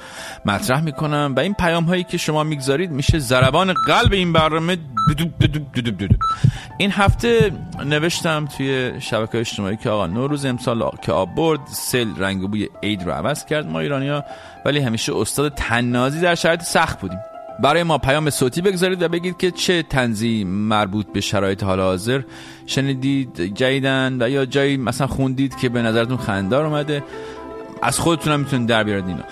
مطرح 0.45 0.81
می‌کنم 0.81 1.35
و 1.37 1.41
این 1.41 1.55
پیام 1.55 1.85
هایی 1.85 2.05
که 2.05 2.19
شما 2.19 2.45
می‌گذارید 2.45 2.91
میشه 2.91 3.19
زربان 3.19 3.73
قلب 3.87 4.13
این 4.13 4.33
برنامه 4.33 4.77
این 6.79 6.91
هفته 6.91 7.53
نوشتم 7.85 8.47
توی 8.47 8.93
شبکه 9.01 9.39
اجتماعی 9.39 9.77
که 9.77 9.91
آقا 9.91 10.07
نوروز 10.07 10.45
امسال 10.45 10.91
که 11.03 11.13
آب 11.13 11.35
برد 11.35 11.61
سل 11.67 12.09
رنگ 12.17 12.51
بوی 12.51 12.69
عید 12.83 13.03
رو 13.03 13.13
عوض 13.13 13.45
کرد 13.45 13.67
ما 13.67 13.81
ایرانیا 13.81 14.25
ولی 14.65 14.81
همیشه 14.81 15.17
استاد 15.17 15.55
تنازی 15.55 16.21
در 16.21 16.35
شرایط 16.35 16.63
سخت 16.63 17.01
بودیم. 17.01 17.34
برای 17.63 17.83
ما 17.83 17.99
پیام 17.99 18.31
صوتی 18.31 18.61
بگذارید 18.61 19.03
و 19.03 19.09
بگید 19.09 19.37
که 19.37 19.51
چه 19.51 19.83
تنظیم 19.83 20.49
مربوط 20.49 21.07
به 21.07 21.21
شرایط 21.21 21.63
حال 21.63 21.81
حاضر 21.81 22.23
شنیدید 22.67 23.55
جیدن 23.55 24.17
و 24.21 24.31
یا 24.31 24.47
جایی 24.47 24.77
مثلا 24.77 25.07
خوندید 25.07 25.57
که 25.57 25.69
به 25.69 25.83
نظرتون 25.83 26.17
خندار 26.17 26.67
اومده. 26.67 27.03
از 27.83 27.99
خودتون 27.99 28.33
هم 28.33 28.41
می‌تونید 28.41 28.69
در 28.69 28.85
بیارید 28.85 29.09
اینا 29.09 29.25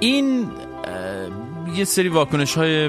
این 0.00 0.46
یه 1.76 1.84
سری 1.84 2.08
واکنش 2.08 2.54
های 2.54 2.88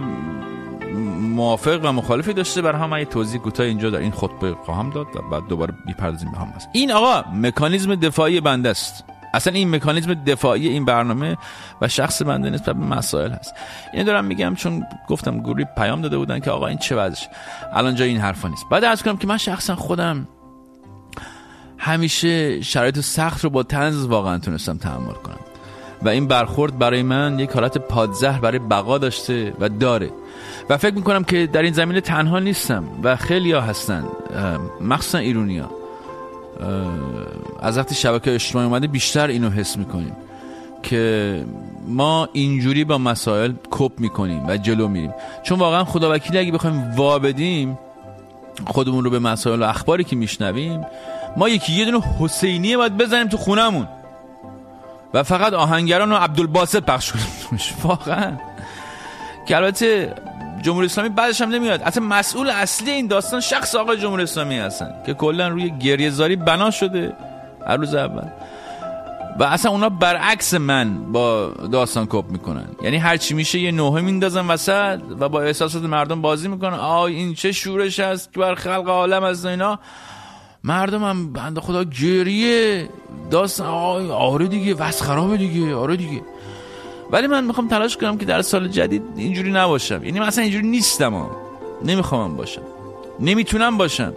موافق 1.19 1.79
و 1.83 1.91
مخالفی 1.91 2.33
داشته. 2.33 2.61
برای 2.61 2.81
هم 2.81 2.97
یه 2.97 3.05
توضیح 3.05 3.41
کوتاه 3.41 3.65
اینجا 3.65 3.89
در 3.89 3.99
این 3.99 4.11
خطبه 4.11 4.53
خواهم 4.65 4.89
داد 4.89 5.07
و 5.15 5.21
بعد 5.31 5.47
دوباره 5.47 5.73
می‌پردازیم 5.85 6.31
به 6.31 6.37
هم. 6.37 6.47
هست 6.47 6.69
این 6.73 6.91
آقا 6.91 7.23
مکانیزم 7.33 7.95
دفاعی 7.95 8.41
بنده 8.41 8.69
است. 8.69 9.03
اصلا 9.35 9.53
این 9.53 9.75
مکانیزم 9.75 10.13
دفاعی 10.13 10.67
این 10.67 10.85
برنامه 10.85 11.37
و 11.81 11.87
شخص 11.87 12.21
بنده 12.21 12.49
نسبت 12.49 12.75
به 12.75 12.85
مسائل 12.85 13.31
هست. 13.31 13.53
این 13.93 14.03
دارم 14.03 14.25
میگم 14.25 14.55
چون 14.55 14.83
گفتم 15.07 15.39
گروهی 15.39 15.65
پیام 15.77 16.01
داده 16.01 16.17
بودن 16.17 16.39
که 16.39 16.51
آقا 16.51 16.67
این 16.67 16.77
چه 16.77 16.95
وضعش. 16.95 17.27
الان 17.73 17.95
جای 17.95 18.09
این 18.09 18.19
حرفا 18.19 18.47
نیست. 18.47 18.65
بعد 18.71 18.83
از 18.83 19.03
کنم 19.03 19.17
که 19.17 19.27
من 19.27 19.37
شخصا 19.37 19.75
خودم 19.75 20.27
همیشه 21.77 22.61
شرایط 22.61 22.99
سخت 22.99 23.43
رو 23.43 23.49
با 23.49 23.63
تنز 23.63 24.05
واقعا 24.05 24.37
تونستم 24.37 24.77
تحمل 24.77 25.13
کنم. 25.13 25.39
و 26.01 26.09
این 26.09 26.27
برخورد 26.27 26.79
برای 26.79 27.03
من 27.03 27.39
یک 27.39 27.51
حالت 27.51 27.77
پادزهر 27.77 28.39
برای 28.39 28.59
بقا 28.59 28.97
داشته 28.97 29.53
و 29.59 29.69
داره. 29.69 30.11
و 30.69 30.77
فکر 30.77 30.95
می‌کنم 30.95 31.23
که 31.23 31.47
در 31.47 31.61
این 31.61 31.73
زمینه 31.73 32.01
تنها 32.01 32.39
نیستم 32.39 32.83
و 33.03 33.15
خیلی 33.15 33.51
ها 33.51 33.61
هستن 33.61 34.03
مخصوصا 34.81 35.17
ایرونیا 35.17 35.69
از 37.61 37.77
وقتی 37.77 37.95
شبکه 37.95 38.33
اجتماعی 38.33 38.67
اومده 38.67 38.87
بیشتر 38.87 39.27
اینو 39.27 39.49
حس 39.49 39.77
می‌کنیم 39.77 40.15
که 40.83 41.45
ما 41.87 42.29
اینجوری 42.33 42.83
با 42.83 42.97
مسائل 42.97 43.53
کپ 43.71 43.99
می‌کنیم 43.99 44.47
و 44.47 44.57
جلو 44.57 44.87
میریم. 44.87 45.13
چون 45.43 45.59
واقعا 45.59 45.83
خدا 45.83 46.13
وکیلی 46.13 46.37
اگه 46.37 46.51
بخوایم 46.51 46.91
وا 46.95 47.19
بدیم 47.19 47.79
خودمون 48.67 49.03
رو 49.03 49.09
به 49.09 49.19
مسائل 49.19 49.61
و 49.61 49.65
اخباری 49.65 50.03
که 50.03 50.15
میشنویم 50.15 50.85
ما 51.37 51.49
یکی 51.49 51.73
یه 51.73 51.85
دونه 51.85 52.03
حسینیه 52.19 52.77
باید 52.77 52.97
بزنیم 52.97 53.27
تو 53.27 53.37
خونمون. 53.37 53.87
و 55.13 55.23
فقط 55.23 55.53
آهنگران 55.53 56.11
و 56.11 56.15
عبدالباسط 56.15 56.83
پخش 56.83 57.11
کنیم. 57.11 57.59
واقعا. 57.83 58.31
که 59.47 59.55
البته 59.55 60.15
جمهوری 60.65 60.85
اسلامی 60.85 61.09
بعدش 61.09 61.41
هم 61.41 61.49
نمیاد. 61.49 61.81
اصلا 61.81 62.03
مسئول 62.03 62.49
اصلی 62.49 62.91
این 62.91 63.07
داستان 63.07 63.41
شخص 63.41 63.75
آقای 63.75 63.97
جمهوری 63.97 64.23
اسلامی 64.23 64.57
هستن 64.57 64.93
که 65.05 65.13
کلا 65.13 65.47
روی 65.47 65.73
گریه 65.79 66.09
زاری 66.09 66.35
بنا 66.35 66.71
شده 66.71 67.13
هر 67.67 67.77
روز 67.77 67.93
اول. 67.95 68.27
و 69.39 69.43
اصلا 69.43 69.71
اونا 69.71 69.89
برعکس 69.89 70.53
من 70.53 71.11
با 71.11 71.47
داستان 71.71 72.05
کپ 72.05 72.25
می‌کنن. 72.29 72.67
یعنی 72.81 72.97
هر 72.97 73.17
چی 73.17 73.33
میشه 73.33 73.59
یه 73.59 73.71
نوه 73.71 74.01
میندازن 74.01 74.47
وسط 74.47 74.99
و 75.19 75.29
با 75.29 75.41
احساسات 75.41 75.83
مردم 75.83 76.21
بازی 76.21 76.47
می‌کنن. 76.47 76.73
آی 76.73 77.15
این 77.15 77.33
چه 77.33 77.51
شورش 77.51 77.99
است 77.99 78.33
که 78.33 78.39
بر 78.39 78.55
خلق 78.55 78.89
عالم 78.89 79.23
از 79.23 79.45
اینا. 79.45 79.79
مردم 80.63 81.03
هم 81.03 81.33
بنده 81.33 81.61
خدا 81.61 81.83
گریه. 81.83 82.89
داستان 83.31 83.67
آی 83.67 84.11
آره 84.11 84.47
دیگه 84.47 84.73
وس 84.73 85.01
خرابه 85.01 85.37
دیگه 85.37 85.75
آره 85.75 85.95
دیگه. 85.95 86.21
ولی 87.11 87.27
من 87.27 87.43
می‌خوام 87.43 87.67
تلاش 87.67 87.97
کنم 87.97 88.17
که 88.17 88.25
در 88.25 88.41
سال 88.41 88.67
جدید 88.67 89.03
اینجوری 89.15 89.51
نباشم. 89.51 90.03
یعنی 90.03 90.19
مثلا 90.19 90.43
اینجوری 90.43 90.67
نیستم 90.67 91.13
ها. 91.13 91.31
نمی‌خوام 91.85 92.37
باشم. 92.37 92.61
نمی‌تونم 93.19 93.77
باشم. 93.77 94.13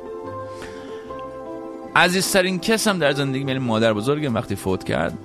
عزیزترین 1.96 2.58
کسم 2.58 2.98
در 2.98 3.12
زندگی 3.12 3.44
یعنی 3.44 3.58
مادر 3.58 3.92
بزرگم 3.92 4.34
وقتی 4.34 4.56
فوت 4.56 4.84
کرد. 4.84 5.18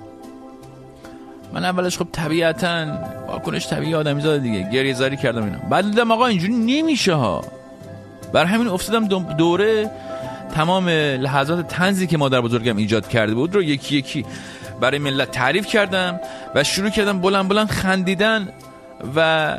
من 1.52 1.64
اولش 1.64 1.98
خب 1.98 2.06
طبیعتا 2.12 2.86
واکنش 3.28 3.68
طبیعی 3.68 3.94
آدمی 3.94 4.20
زاده 4.20 4.38
دیگه. 4.38 4.70
گریه 4.70 4.94
زاری 4.94 5.16
کردم 5.16 5.44
اینا. 5.44 5.58
بعد 5.70 5.84
دیدم 5.84 6.10
آقا 6.10 6.26
اینجوری 6.26 6.52
نمیشه 6.52 7.14
ها. 7.14 7.44
بر 8.32 8.44
همین 8.44 8.68
افتادم 8.68 9.22
دوره 9.36 9.90
تمام 10.54 10.88
لحظات 10.88 11.68
تنزی 11.68 12.06
که 12.06 12.18
مادر 12.18 12.40
بزرگم 12.40 12.76
ایجاد 12.76 13.08
کرده 13.08 13.34
بود 13.34 13.54
رو 13.54 13.62
یکی 13.62 13.96
یکی 13.96 14.24
برای 14.80 14.98
ملت 14.98 15.30
تعریف 15.30 15.66
کردم 15.66 16.20
و 16.54 16.64
شروع 16.64 16.90
کردم 16.90 17.20
بلند 17.20 17.48
بلند 17.48 17.70
خندیدن 17.70 18.48
و 19.16 19.58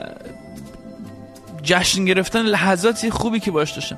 جشن 1.64 2.06
گرفتن 2.06 2.42
لحظاتی 2.42 3.10
خوبی 3.10 3.40
که 3.40 3.52
باش 3.52 3.72
داشتم. 3.72 3.98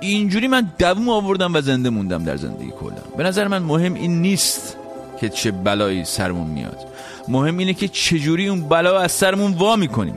اینجوری 0.00 0.48
من 0.48 0.72
دوم 0.78 1.08
آوردم 1.08 1.54
و 1.54 1.60
زنده 1.60 1.90
موندم 1.90 2.24
در 2.24 2.36
زندگی 2.36 2.70
کلا. 2.70 3.02
به 3.16 3.24
نظر 3.24 3.48
من 3.48 3.62
مهم 3.62 3.94
این 3.94 4.22
نیست 4.22 4.76
که 5.20 5.28
چه 5.28 5.50
بلایی 5.50 6.04
سرمون 6.04 6.46
میاد. 6.46 6.78
مهم 7.28 7.58
اینه 7.58 7.74
که 7.74 7.88
چجوری 7.88 8.48
اون 8.48 8.68
بلا 8.68 9.00
از 9.00 9.12
سرمون 9.12 9.52
وا 9.52 9.76
می‌کنیم. 9.76 10.16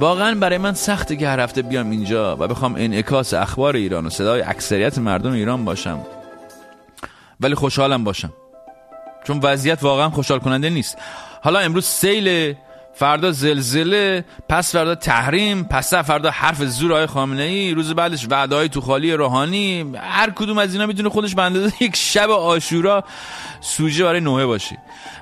واقعا 0.00 0.34
برای 0.34 0.58
من 0.58 0.74
سخته 0.74 1.16
که 1.16 1.28
هر 1.28 1.40
هفته 1.40 1.62
بیام 1.62 1.90
اینجا 1.90 2.36
و 2.36 2.48
بخوام 2.48 2.74
انعکاس 2.74 3.34
اخبار 3.34 3.76
ایران 3.76 4.06
و 4.06 4.10
صدای 4.10 4.42
اکثریت 4.42 4.98
مردم 4.98 5.32
ایران 5.32 5.64
باشم. 5.64 6.00
ولی 7.40 7.54
خوشحالم 7.54 8.04
باشم. 8.04 8.32
چون 9.24 9.40
وضعیت 9.42 9.82
واقعا 9.82 10.10
خوشحال 10.10 10.38
کننده 10.38 10.70
نیست. 10.70 10.98
حالا 11.42 11.58
امروز 11.58 11.86
سیل 11.86 12.54
فردا 12.94 13.32
زلزله 13.32 14.24
پس 14.48 14.72
فردا 14.72 14.94
تحریم 14.94 15.64
پس 15.64 15.94
فردا 15.94 16.30
حرف 16.30 16.64
زور 16.64 16.92
آقای 16.92 17.06
خامنه 17.06 17.42
ای 17.42 17.74
روز 17.74 17.94
بعدش 17.94 18.26
وعده 18.30 18.56
های 18.56 18.68
تو 18.68 18.80
خالی 18.80 19.12
روحانی 19.12 19.92
هر 19.96 20.30
کدوم 20.30 20.58
از 20.58 20.72
اینا 20.72 20.86
می‌تونه 20.86 21.08
خودش 21.08 21.34
به 21.34 21.72
یک 21.80 21.96
شب 21.96 22.30
آشورا 22.30 23.04
سوژه 23.60 24.04
برای 24.04 24.20
نوحه 24.20 24.46
باشی 24.46 24.76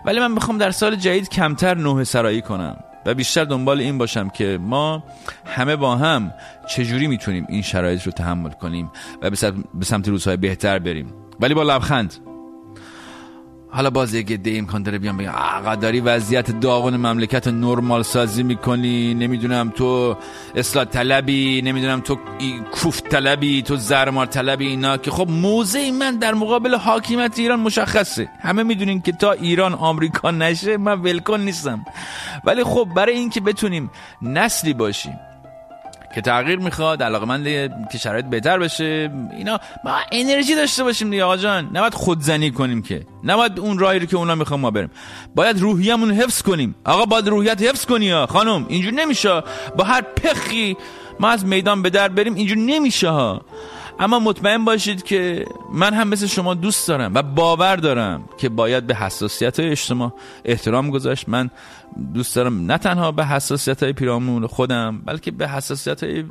ولی 0.05 0.21
من 0.21 0.31
می‌خوام 0.31 0.59
در 0.59 0.71
سال 0.71 0.97
جدید 0.97 1.29
کمتر 1.29 1.75
نوحه 1.75 2.05
سرایی 2.05 2.43
کنم 2.43 2.77
و 3.07 3.15
بیشتر 3.15 3.45
دنبال 3.45 3.81
این 3.81 3.99
باشم 3.99 4.29
که 4.29 4.59
ما 4.63 5.05
همه 5.47 5.77
با 5.77 5.97
هم 5.97 6.35
چجوری 6.69 7.07
می‌تونیم 7.07 7.47
این 7.49 7.63
شرایط 7.63 8.03
رو 8.03 8.13
تحمل 8.13 8.51
کنیم 8.51 8.91
و 9.23 9.31
به 9.75 9.85
سمت 9.85 10.09
روزهای 10.09 10.37
بهتر 10.37 10.79
بریم. 10.79 11.15
ولی 11.41 11.55
با 11.55 11.63
لبخند 11.63 12.15
حالا 13.73 13.91
باز 13.91 14.15
یه 14.15 14.23
گده 14.23 14.59
امکان 14.59 14.83
داره 14.83 14.99
بیان 14.99 15.17
بگم. 15.17 15.31
آقا 15.31 15.75
داری 15.75 16.01
وضعیت 16.01 16.61
داغون 16.61 16.97
مملکت 16.97 17.49
نرمال 17.49 18.03
سازی 18.03 18.43
می‌کنی؟ 18.43 19.15
نمی‌دونم 19.15 19.71
تو 19.71 20.17
اصلاح 20.55 20.85
طلبی 20.85 21.63
نمی‌دونم 21.63 22.01
تو 22.01 22.19
کوف 22.73 23.03
طلبی 23.03 23.63
تو 23.63 23.77
زرمار 23.77 24.27
طلبی 24.27 24.67
اینا 24.67 24.97
که 24.97 25.11
خب 25.11 25.29
موضع 25.31 25.91
من 25.91 26.19
در 26.19 26.35
مقابل 26.35 26.75
حاکمیت 26.75 27.39
ایران 27.39 27.61
مشخصه. 27.61 28.29
همه 28.41 28.63
می‌دونین 28.63 29.01
که 29.01 29.13
تا 29.13 29.33
ایران 29.33 29.75
آمریکا 29.75 30.31
نشه 30.31 30.77
من 30.77 31.01
ولکن 31.01 31.41
نیستم. 31.41 31.85
ولی 32.45 32.65
خب 32.65 32.89
برای 32.97 33.15
اینکه 33.15 33.41
بتونیم 33.41 33.91
نسلی 34.23 34.73
باشیم 34.73 35.19
که 36.15 36.21
تغییر 36.21 36.59
می‌خواد 36.59 37.03
علاقه 37.03 37.27
من 37.27 37.45
که 37.93 37.99
شرایط 37.99 38.25
بهتر 38.25 38.59
بشه 38.59 39.11
اینا 39.37 39.61
ما 39.85 39.97
انرژی 40.13 40.55
داشته 40.55 40.85
باشیم 40.85 41.11
دیگه 41.11 41.25
آقا 41.25 41.37
جان. 41.37 41.71
نباید 41.75 41.95
خودزنی 41.95 42.51
کنیم 42.51 42.83
که. 42.83 43.07
نباید 43.25 43.59
اون 43.59 43.79
راهی 43.79 43.99
رو 43.99 44.07
که 44.07 44.17
اونا 44.17 44.35
می‌خوام 44.35 44.61
ما 44.61 44.71
بریم. 44.71 44.91
باید 45.35 45.61
روحیمون 45.61 46.11
حفظ 46.11 46.43
کنیم. 46.43 46.75
آقا 46.85 47.05
باید 47.05 47.29
روحیت 47.29 47.63
حفظ 47.63 47.85
کنی 47.85 48.27
خانم 48.27 48.67
اینجور 48.69 48.93
نمیشه. 48.93 49.43
با 49.77 49.85
هر 49.85 50.01
پخی 50.03 50.77
ما 51.21 51.29
از 51.29 51.45
میدان 51.45 51.83
به 51.83 51.91
در 51.91 52.09
بریم 52.09 52.35
اینجور 52.35 52.59
نمیشه 52.59 53.09
ها. 53.09 53.43
اما 54.01 54.19
مطمئن 54.19 54.65
باشید 54.65 55.03
که 55.03 55.45
من 55.73 55.95
هم 55.95 56.09
مثل 56.09 56.27
شما 56.27 56.55
دوست 56.55 56.89
دارم 56.89 57.15
و 57.15 57.23
باور 57.23 57.77
دارم 57.77 58.29
که 58.39 58.49
باید 58.49 58.87
به 58.87 58.95
حساسیت 58.95 59.61
های 59.61 59.71
اجتماع 59.71 60.13
احترام 60.45 60.91
گذاشت. 60.91 61.29
من 61.29 61.51
دوست 62.15 62.37
دارم 62.37 62.67
نه 62.67 62.79
تنها 62.79 63.13
به 63.13 63.27
حساسیت 63.27 63.83
های 63.83 63.93
پیرامون 63.93 64.47
خودم 64.47 65.03
بلکه 65.05 65.31
به 65.31 65.49
حساسیت 65.49 66.05
های 66.05 66.25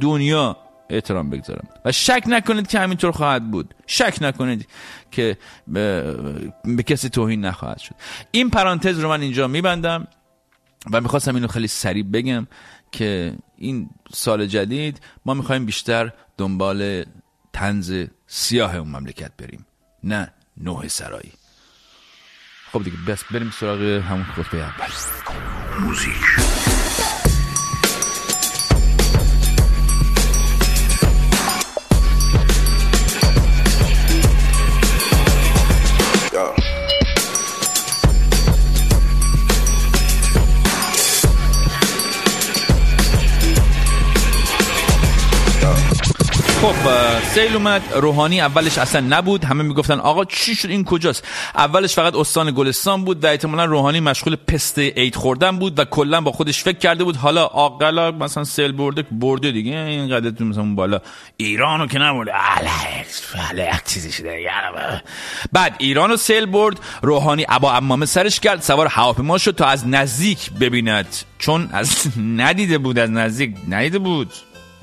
دنیا 0.00 0.56
احترام 0.90 1.30
بگذارم. 1.30 1.68
و 1.84 1.92
شک 1.92 2.22
نکنید 2.26 2.66
که 2.66 2.78
همینطور 2.78 3.12
خواهد 3.12 3.50
بود. 3.50 3.74
شک 3.86 4.18
نکنید 4.20 4.68
که 5.10 5.36
به, 5.68 6.16
به 6.64 6.82
کسی 6.82 7.08
توهین 7.08 7.44
نخواهد 7.44 7.78
شد. 7.78 7.94
این 8.30 8.50
پرانتز 8.50 8.98
رو 8.98 9.08
من 9.08 9.20
اینجا 9.20 9.48
میبندم 9.48 10.06
و 10.92 11.00
می‌خواستم 11.00 11.34
اینو 11.34 11.46
خیلی 11.48 11.68
سریع 11.68 12.04
بگم 12.04 12.46
که 12.92 13.34
این 13.56 13.90
سال 14.12 14.46
جدید 14.46 15.00
ما 15.26 15.34
می‌خوایم 15.34 15.66
بیشتر 15.66 16.12
دنبال 16.38 17.04
تنز 17.52 18.04
سیاه 18.26 18.76
اون 18.76 18.88
مملکت 18.88 19.32
بریم. 19.38 19.66
نه 20.04 20.32
نوه 20.56 20.88
سرایی. 20.88 21.32
خب 22.72 22.84
دیگه 22.84 22.96
بس 23.08 23.24
بریم 23.24 23.50
سراغ 23.50 23.80
همون 23.80 24.24
خطبه 24.24 24.58
اول. 24.58 24.90
موزیک. 25.80 26.77
خب 46.62 46.74
سیل 47.22 47.54
اومد 47.54 47.82
روحانی 47.96 48.40
اولش 48.40 48.78
اصلا 48.78 49.00
نبود. 49.00 49.44
همه 49.44 49.62
می‌گفتن 49.62 50.00
آقا 50.00 50.24
چی 50.24 50.54
شد؟ 50.54 50.70
این 50.70 50.84
کجاست؟ 50.84 51.24
اولش 51.54 51.94
فقط 51.94 52.14
استان 52.14 52.50
گلستان 52.50 53.04
بود 53.04 53.24
و 53.24 53.26
احتمالا 53.26 53.64
روحانی 53.64 54.00
مشغول 54.00 54.36
پست 54.36 54.78
عید 54.78 55.14
خوردن 55.14 55.58
بود 55.58 55.78
و 55.78 55.84
کلا 55.84 56.20
با 56.20 56.32
خودش 56.32 56.62
فکر 56.62 56.78
کرده 56.78 57.04
بود 57.04 57.16
حالا 57.16 57.44
آقلا 57.44 58.10
مثلا 58.10 58.44
سیل 58.44 58.72
برده 58.72 59.02
برده 59.02 59.50
دیگه. 59.50 59.72
این 59.72 60.08
قدرت 60.08 60.40
مثلا 60.40 60.74
بالا. 60.74 61.00
ایرانو 61.36 61.86
که 61.86 61.98
نبرده. 61.98 62.32
بعد 65.52 65.74
ایرانو 65.78 66.16
سیل 66.16 66.46
برد. 66.46 66.80
روحانی 67.02 67.46
ابا 67.48 67.72
امامه 67.72 68.06
سرش 68.06 68.40
کرد. 68.40 68.62
سوار 68.62 68.86
هواپیما 68.86 69.38
شد 69.38 69.54
تا 69.54 69.66
از 69.66 69.88
نزدیک 69.88 70.50
ببیند. 70.60 71.16
چون 71.38 71.68
از 71.72 72.06
ندیده 72.36 72.78
بود 72.78 72.98
از 72.98 73.10
نزدیک 73.10 73.54
ندیده 73.68 73.98
بود. 73.98 74.32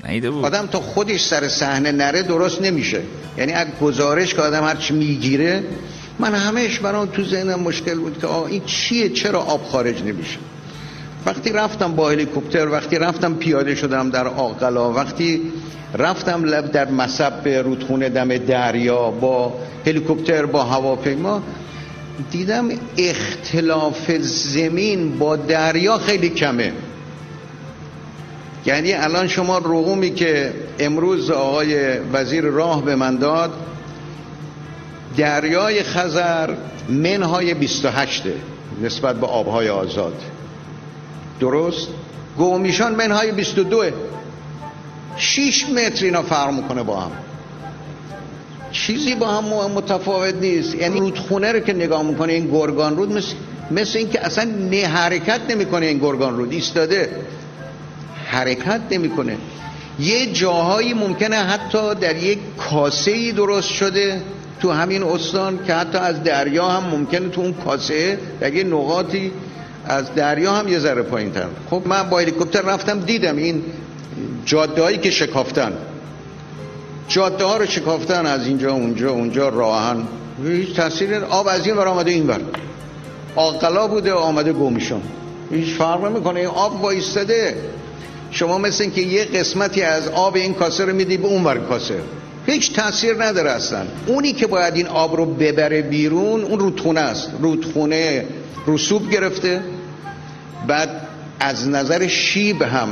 بود. 0.06 0.44
آدم 0.44 0.66
تا 0.66 0.80
خودش 0.80 1.24
سر 1.24 1.48
صحنه 1.48 1.92
نره 1.92 2.22
درست 2.22 2.62
نمیشه. 2.62 3.00
یعنی 3.38 3.52
اگه 3.52 3.70
گزارش 3.80 4.34
که 4.34 4.42
آدم 4.42 4.64
هرچی 4.64 4.94
می‌گیره 4.94 5.62
من 6.18 6.34
همش 6.34 6.78
برام 6.78 7.06
تو 7.06 7.24
ذهنم 7.24 7.60
مشکل 7.60 7.94
بود 7.94 8.18
که 8.20 8.26
آه 8.26 8.44
این 8.44 8.62
چیه؟ 8.66 9.08
چرا 9.08 9.40
آب 9.40 9.64
خارج 9.64 10.02
نمیشه؟ 10.02 10.38
وقتی 11.26 11.52
رفتم 11.52 11.94
با 11.94 12.10
هلیکوپتر 12.10 12.68
وقتی 12.68 12.98
رفتم 12.98 13.34
پیاده 13.34 13.74
شدم 13.74 14.10
در 14.10 14.28
آقلا 14.28 14.92
وقتی 14.92 15.40
رفتم 15.98 16.44
لب 16.44 16.72
در 16.72 16.90
مصب 16.90 17.48
رودخونه 17.48 18.08
دم 18.08 18.36
دریا 18.36 19.10
با 19.10 19.54
هلیکوپتر 19.86 20.46
با 20.46 20.64
هواپیما 20.64 21.42
دیدم 22.30 22.68
اختلاف 22.98 24.10
زمین 24.20 25.18
با 25.18 25.36
دریا 25.36 25.98
خیلی 25.98 26.28
کمه. 26.28 26.72
یعنی 28.66 28.92
الان 28.92 29.28
شما 29.28 29.58
رقومی 29.58 30.14
که 30.14 30.54
امروز 30.78 31.30
آقای 31.30 31.98
وزیر 31.98 32.44
راه 32.44 32.84
به 32.84 32.96
من 32.96 33.16
داد 33.16 33.52
دریای 35.16 35.82
خزر 35.82 36.54
منهای 36.88 37.54
28 37.54 38.22
نسبت 38.82 39.16
به 39.16 39.26
آبهای 39.26 39.68
آزاد. 39.68 40.22
درست؟ 41.40 41.88
گومیشان 42.36 42.94
منهای 42.94 43.32
22 43.32 43.84
6 45.16 45.68
متر 45.68 46.04
اینا 46.04 46.22
فرق 46.22 46.52
می‌کنه 46.52 46.82
با 46.82 47.00
هم. 47.00 47.10
چیزی 48.72 49.14
با 49.14 49.26
هم 49.26 49.70
متفاوت 49.70 50.34
نیست. 50.34 50.74
یعنی 50.74 51.00
رودخونه 51.00 51.52
رو 51.52 51.60
که 51.60 51.72
نگاه 51.72 52.02
می‌کنه 52.02 52.32
این 52.32 52.50
گرگان 52.50 52.96
رود 52.96 53.12
مثل, 53.12 53.34
مثل 53.70 53.98
این 53.98 54.08
که 54.08 54.26
اصلا 54.26 54.44
نه 54.44 54.86
حرکت 54.86 55.40
نمی‌کنه 55.48 55.86
این 55.86 55.98
گرگان 55.98 56.36
رود. 56.36 56.52
ایستاده. 56.52 57.10
حرکت 58.36 58.80
نمی‌کنه. 58.90 59.36
یه 60.00 60.32
جاهایی 60.32 60.94
ممکنه 60.94 61.36
حتی 61.36 61.94
در 61.94 62.16
یک 62.16 62.38
کاسه 62.58 63.10
ای 63.10 63.32
درست 63.32 63.68
شده 63.68 64.22
تو 64.60 64.70
همین 64.72 65.02
استان 65.02 65.58
که 65.66 65.74
حتی 65.74 65.98
از 65.98 66.22
دریا 66.22 66.68
هم 66.68 66.84
ممکنه 66.90 67.28
تو 67.28 67.40
اون 67.40 67.52
کاسه 67.52 68.18
در 68.40 68.54
یه 68.54 68.64
نقاطی 68.64 69.32
از 69.86 70.14
دریا 70.14 70.52
هم 70.52 70.68
یه 70.68 70.78
ذره 70.78 71.02
پایین 71.02 71.32
تر 71.32 71.46
خب 71.70 71.82
من 71.86 72.10
با 72.10 72.18
هلیکوپتر 72.18 72.62
رفتم 72.62 73.00
دیدم 73.00 73.36
این 73.36 73.62
جاده 74.44 74.82
هایی 74.82 74.98
که 74.98 75.10
شکافتن. 75.10 75.72
جاده 77.08 77.44
ها 77.44 77.56
رو 77.56 77.66
شکافتن 77.66 78.26
از 78.26 78.46
اینجا 78.46 78.72
اونجا 78.72 79.10
اونجا 79.10 79.48
راهن. 79.48 79.96
هیچ 80.44 80.76
تاثیر 80.76 81.14
آب 81.24 81.48
از 81.48 81.66
این 81.66 81.76
ور 81.76 81.88
آمده 81.88 82.10
این 82.10 82.26
ور. 82.26 82.40
آقلا 83.36 83.86
بوده 83.88 84.12
آمده 84.12 84.52
گومیشون 84.52 85.02
هیچ 85.50 85.74
فرق 85.74 86.04
نمی‌کنه. 86.04 86.40
این 86.40 86.48
آب 86.48 86.82
وایستاده. 86.82 87.56
شما 88.30 88.58
مثل 88.58 88.82
اینکه 88.82 89.00
یه 89.00 89.24
قسمتی 89.24 89.82
از 89.82 90.08
آب 90.08 90.36
این 90.36 90.54
کاسه 90.54 90.84
رو 90.84 90.94
میدی 90.94 91.16
به 91.16 91.26
اون 91.26 91.44
ور 91.44 91.58
کاسه. 91.58 92.00
هیچ 92.46 92.72
تاثیر 92.72 93.24
نداره 93.24 93.50
اصلا. 93.50 93.86
اونی 94.06 94.32
که 94.32 94.46
باید 94.46 94.74
این 94.74 94.86
آب 94.86 95.16
رو 95.16 95.26
ببره 95.26 95.82
بیرون 95.82 96.42
اون 96.42 96.58
رودخونه 96.58 97.00
است. 97.00 97.30
رودخونه 97.40 98.26
رسوب 98.66 99.10
گرفته. 99.10 99.60
بعد 100.66 101.08
از 101.40 101.68
نظر 101.68 102.06
شیب 102.06 102.62
هم 102.62 102.88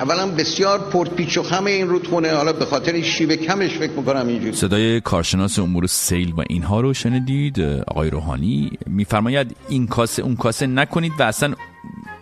اولا 0.00 0.26
بسیار 0.26 0.78
پرپیچ 0.78 1.38
و 1.38 1.42
خم 1.42 1.64
این 1.64 1.88
رودخونه. 1.88 2.30
حالا 2.34 2.52
به 2.52 2.64
خاطر 2.64 3.02
شیب 3.02 3.32
کمش 3.32 3.70
فکر 3.70 3.92
می‌کنم 3.92 4.28
اینجوری. 4.28 4.56
صدای 4.56 5.00
کارشناس 5.00 5.58
امور 5.58 5.86
سیل 5.86 6.32
و 6.32 6.42
اینها 6.48 6.80
رو 6.80 6.94
شنیدید؟ 6.94 7.60
آقای 7.86 8.10
روحانی 8.10 8.70
میفرماید 8.86 9.56
این 9.68 9.86
کاسه 9.86 10.22
اون 10.22 10.36
کاسه 10.36 10.66
نکنید 10.66 11.12
و 11.18 11.22
اصلا 11.22 11.54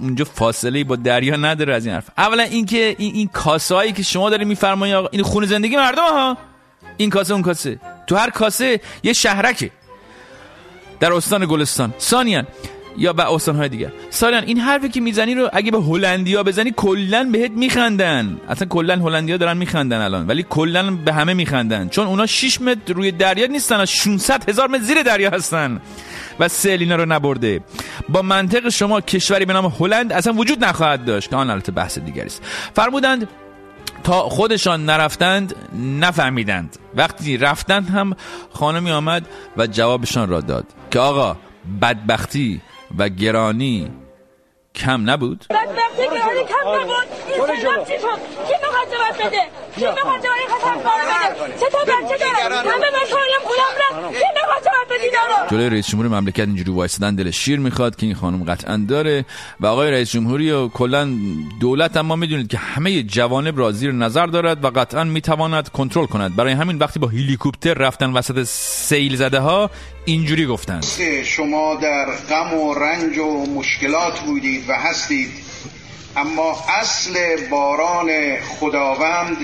اونجا 0.01 0.25
فاصله 0.25 0.85
با 0.85 0.97
دریا 0.97 1.37
نداره 1.37 1.75
از 1.75 1.87
این 1.87 1.95
حرف. 1.95 2.11
اولا 2.19 2.43
اینکه 2.43 2.97
این 2.99 3.15
این 3.15 3.29
کاسه 3.29 3.75
هایی 3.75 3.93
که 3.93 4.03
شما 4.03 4.31
دارید 4.31 4.49
میفرمایید 4.49 4.97
آقا 4.97 5.09
این 5.13 5.23
خونه 5.23 5.47
زندگی 5.47 5.77
مردم 5.77 6.03
ها. 6.03 6.37
این 6.97 7.11
کاسه 7.11 7.33
اون 7.33 7.43
کاسه. 7.43 7.81
تو 8.07 8.17
هر 8.17 8.31
کاسه 8.31 8.81
یه 9.03 9.13
شهرکه. 9.13 9.71
در 11.01 11.13
استان 11.13 11.47
گلستان. 11.47 11.95
ثانیا 12.01 12.45
یا 12.99 13.13
به 13.13 13.23
های 13.23 13.69
دیگر. 13.69 13.93
سالان 14.11 14.45
این 14.45 14.59
حرفی 14.59 14.89
که 14.89 15.01
می‌زنی 15.01 15.35
رو 15.35 15.49
اگه 15.53 15.71
به 15.71 15.81
هلندیا 15.81 16.43
بزنی 16.43 16.73
کلا 16.77 17.29
بهت 17.33 17.51
میخندن. 17.51 18.41
اصلا 18.49 18.69
کلا 18.69 18.97
هلندیا 18.97 19.37
دارن 19.37 19.57
میخندن 19.57 20.01
الان 20.01 20.27
ولی 20.27 20.47
کلا 20.51 20.91
به 20.91 21.13
همه 21.13 21.35
میخندن. 21.35 21.89
چون 21.89 22.07
اونا 22.07 22.27
6 22.27 22.61
متر 22.61 22.93
روی 22.93 23.13
دریا 23.13 23.47
نیستن 23.47 23.85
600 23.85 24.49
هزار 24.49 24.69
متر 24.69 24.83
زیر 24.83 25.03
دریا 25.03 25.31
هستن. 25.31 25.81
و 26.41 26.49
سیل 26.49 26.81
اینا 26.81 26.97
رو 26.97 27.07
نبرده. 27.07 27.61
با 28.09 28.23
منطق 28.23 28.69
شما 28.69 29.01
کشوری 29.01 29.45
به 29.45 29.53
نام 29.53 29.67
هلند 29.81 30.13
اصلا 30.13 30.33
وجود 30.33 30.65
نخواهد 30.65 31.05
داشت 31.05 31.31
که 31.31 31.37
آن 31.37 31.51
البته 31.51 31.73
بحث 31.73 31.99
دیگری 31.99 32.27
است. 32.27 32.43
فرمودند 32.77 33.29
تا 34.05 34.29
خودشان 34.29 34.85
نرفتند 34.87 35.55
نفهمیدند. 36.01 36.77
وقتی 36.95 37.37
رفتند 37.37 37.89
هم 37.89 38.17
خانمی 38.53 38.91
آمد 38.91 39.27
و 39.57 39.67
جوابشان 39.67 40.29
را 40.29 40.41
داد 40.41 40.67
که 40.91 40.99
آقا 40.99 41.37
بدبختی 41.83 42.61
و 42.99 43.09
گرانی 43.09 43.91
کم 44.75 45.11
نبود. 45.11 45.47
بدبختی 45.51 46.03
گرانی 46.03 46.45
کم 46.45 46.69
نبود. 46.81 47.07
این 47.29 47.47
سلام 47.47 47.85
چی 47.85 47.99
شد 47.99 48.19
کی 48.47 48.55
می‌خواد 48.63 48.89
جواب 48.93 49.27
بده؟ 49.27 49.43
کی 49.77 49.87
می‌خواد 49.87 50.21
جواب 50.23 50.49
خطر 50.49 50.75
بده؟ 50.77 51.59
چه 51.61 51.67
تا 51.71 51.79
بچه 51.79 52.17
داره 52.19 52.57
همه 52.57 52.89
مکانیم 52.89 53.41
پولم 53.45 53.73
رفت 53.81 54.19
کی 54.19 54.25
می‌خواد 54.35 54.63
جواب 54.65 54.87
بده 54.91 55.11
جلوی 55.55 55.71
رئیس 55.71 55.89
جمهور 55.89 56.09
مملکت 56.09 56.41
اینجوری 56.41 56.71
وایسادن 56.71 57.15
دل 57.15 57.31
شیر 57.31 57.59
می‌خواد 57.59 57.97
که 57.97 58.07
این 58.07 58.15
خانم 58.15 58.45
قطعا 58.45 58.77
داره. 58.89 59.25
و 59.61 59.67
آقای 59.67 59.91
رئیس 59.91 60.11
جمهوری 60.11 60.51
و 60.51 60.69
کلا 60.69 61.09
دولت 61.61 61.97
اما 61.97 62.17
می‌دونید 62.17 62.49
که 62.49 62.59
همه 62.59 63.03
جوانب 63.03 63.59
را 63.59 63.73
زیر 63.73 63.93
نظر 63.93 64.27
دارد 64.27 64.65
و 64.65 64.71
قطعا 64.71 65.05
می‌تواند 65.05 65.69
کنترل 65.69 66.07
کند. 66.07 66.37
برای 66.37 66.53
همین 66.53 66.79
وقتی 66.79 66.99
با 66.99 67.09
هلیکوپتر 67.09 67.75
رفتن 67.75 68.11
وسط 68.13 68.43
سیل 68.43 69.17
زده 69.17 69.41
ها 69.41 69.71
اینجوری 70.05 70.47
گفتن 70.47 70.81
شما 71.25 71.75
در 71.75 72.07
غم 72.31 72.55
و 72.55 72.75
رنج 72.75 73.19
و 73.19 73.47
مشکلات 73.55 74.21
بودید 74.21 74.65
و 74.69 74.73
هستید 74.73 75.29
اما 76.17 76.57
اصل 76.81 77.15
باران 77.51 78.11
خداوند 78.61 79.37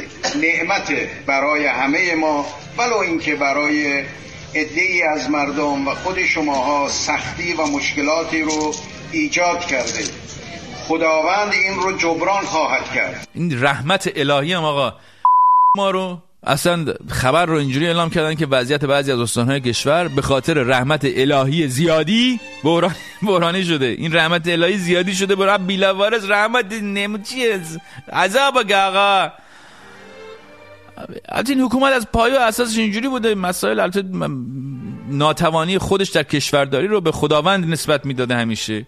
نعمت 0.42 0.92
برای 1.26 1.66
همه 1.66 2.14
ما 2.14 2.46
ولو 2.78 2.96
اینکه 2.96 3.34
برای 3.34 4.04
ای 4.54 5.02
از 5.02 5.30
مردم 5.30 5.88
و 5.88 5.94
خود 5.94 6.24
شماها 6.24 6.88
سختی 6.88 7.52
و 7.52 7.66
مشکلاتی 7.66 8.42
رو 8.42 8.74
ایجاد 9.12 9.60
کرده. 9.60 10.04
خداوند 10.88 11.52
این 11.52 11.74
رو 11.74 11.96
جبران 11.96 12.44
خواهد 12.44 12.92
کرد. 12.94 13.28
این 13.34 13.62
رحمت 13.62 14.12
الهی 14.16 14.52
هم 14.52 14.64
آقا 14.64 14.94
ما 15.76 15.90
رو 15.90 16.18
اصلا 16.46 16.94
خبر 17.08 17.46
رو 17.46 17.56
اینجوری 17.56 17.86
اعلام 17.86 18.10
کردن 18.10 18.34
که 18.34 18.46
وضعیت 18.46 18.84
بعضی 18.84 19.12
از 19.12 19.18
استانهای 19.18 19.60
کشور 19.60 20.08
به 20.08 20.22
خاطر 20.22 20.54
رحمت 20.54 21.00
الهی 21.04 21.68
زیادی 21.68 22.40
بحران 22.64 22.94
بحرانی 23.22 23.64
شده. 23.64 23.86
این 23.86 24.16
رحمت 24.16 24.48
الهی 24.48 24.78
زیادی 24.78 25.14
شده. 25.14 25.36
برای 25.36 25.58
بیلوارز 25.58 26.30
رحمت 26.30 26.72
نم 26.72 27.22
چیه 27.22 27.60
عذاب 28.12 28.72
آقا. 28.72 29.32
از 31.28 31.50
این 31.50 31.60
حکومت 31.60 31.92
از 31.92 32.06
پایه 32.12 32.40
اساسش 32.40 32.78
اینجوری 32.78 33.08
بوده. 33.08 33.34
مسائل 33.34 33.80
البته 33.80 34.04
ناتوانی 35.08 35.78
خودش 35.78 36.08
در 36.08 36.22
کشورداری 36.22 36.86
رو 36.86 37.00
به 37.00 37.12
خداوند 37.12 37.72
نسبت 37.72 38.06
می‌داده 38.06 38.36
همیشه. 38.36 38.86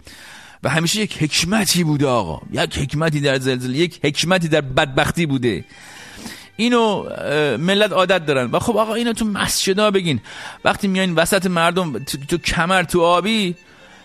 و 0.63 0.69
همیشه 0.69 1.01
یک 1.01 1.23
حکمتی 1.23 1.85
بوده 1.85 2.07
آقا. 2.07 2.41
یک 2.53 2.79
حکمتی 2.79 3.21
در 3.21 3.39
زلزله 3.39 3.79
یک 3.79 4.01
حکمتی 4.05 4.49
در 4.49 4.61
بدبختی 4.61 5.27
بوده. 5.27 5.65
اینو 6.57 7.05
ملت 7.57 7.93
عادت 7.93 8.27
دارن. 8.27 8.51
و 8.51 8.59
خب 8.59 8.77
آقا 8.77 8.95
اینو 8.95 9.13
تو 9.13 9.25
مسجدا 9.25 9.91
بگین. 9.91 10.21
وقتی 10.65 10.89
میایین 10.89 11.15
وسط 11.15 11.47
مردم 11.47 11.99
تو, 11.99 12.19
تو 12.29 12.39
کمر 12.39 12.83
تو 12.83 13.01
آبی 13.01 13.55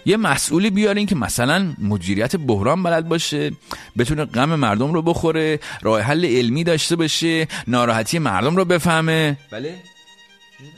یه 0.08 0.18
مسئولی 0.18 0.70
بیارین 0.70 1.06
که 1.06 1.16
مثلا 1.16 1.74
مدیریت 1.82 2.36
بحران 2.36 2.84
بلد 2.84 3.10
باشه 3.10 3.52
بتونه 3.98 4.26
غم 4.26 4.56
مردم 4.56 4.94
رو 4.94 5.02
بخوره 5.02 5.60
راه 5.82 6.02
حل 6.02 6.26
علمی 6.26 6.64
داشته 6.64 6.96
باشه 6.96 7.48
ناراحتی 7.68 8.20
مردم 8.20 8.56
رو 8.56 8.66
بفهمه. 8.66 9.38
بله؟ 9.52 9.76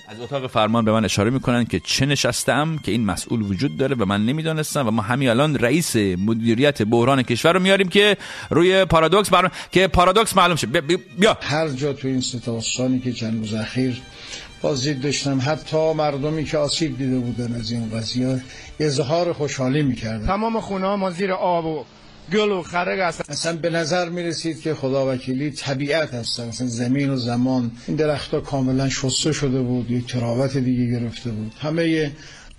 از 0.07 0.21
اتاق 0.21 0.47
فرمان 0.47 0.85
به 0.85 0.91
من 0.91 1.05
اشاره 1.05 1.29
می‌کنن 1.29 1.65
که 1.65 1.79
چه 1.79 2.05
نشستم 2.05 2.77
که 2.77 2.91
این 2.91 3.05
مسئول 3.05 3.41
وجود 3.41 3.77
داره 3.77 3.95
و 3.95 4.05
من 4.05 4.25
نمی‌دانستم 4.25 4.87
و 4.87 4.91
ما 4.91 5.01
همین 5.01 5.29
الان 5.29 5.55
رئیس 5.55 5.95
مدیریت 5.95 6.81
بحران 6.81 7.23
کشور 7.23 7.53
رو 7.53 7.59
میاریم 7.59 7.89
که 7.89 8.17
روی 8.49 8.85
پارادوکس 8.85 9.29
بر... 9.29 9.51
که 9.71 9.87
پارادوکس 9.87 10.37
معلوم 10.37 10.55
شه. 10.55 10.67
بیا. 10.67 11.37
هر 11.41 11.67
جا 11.67 11.93
تو 11.93 12.07
این 12.07 12.21
ستاستانی 12.21 12.99
که 12.99 13.13
چند 13.13 13.39
روز 13.39 13.53
اخیر 13.53 14.01
بازدید 14.61 15.01
داشتم 15.01 15.41
حتی 15.45 15.93
مردمی 15.93 16.43
که 16.43 16.57
آسیب 16.57 16.97
دیده 16.97 17.19
بودن 17.19 17.55
از 17.55 17.71
این 17.71 17.89
قضیه 17.89 18.41
اظهار 18.79 19.33
خوشحالی 19.33 19.81
می‌کردن. 19.81 20.27
تمام 20.27 20.59
خونه 20.59 20.95
ما 20.95 21.11
زیر 21.11 21.31
آب 21.31 21.65
و 21.65 21.85
گل 22.33 22.51
و 22.51 22.63
خرگ 22.63 22.99
هستن. 22.99 23.23
اصلا 23.33 23.57
به 23.57 23.69
نظر 23.69 24.09
می 24.09 24.23
رسید 24.23 24.61
که 24.61 24.73
خدا 24.73 25.13
وکیلی 25.13 25.51
طبیعت 25.51 26.13
هستن. 26.13 26.43
اصلا 26.43 26.67
زمین 26.67 27.09
و 27.09 27.17
زمان 27.17 27.71
این 27.87 27.97
درختها 27.97 28.41
کاملا 28.41 28.89
شسته 28.89 29.31
شده 29.31 29.61
بود 29.61 29.91
یک 29.91 30.07
تراوت 30.07 30.57
دیگه 30.57 30.99
گرفته 30.99 31.31
بود. 31.31 31.51
همه 31.59 32.11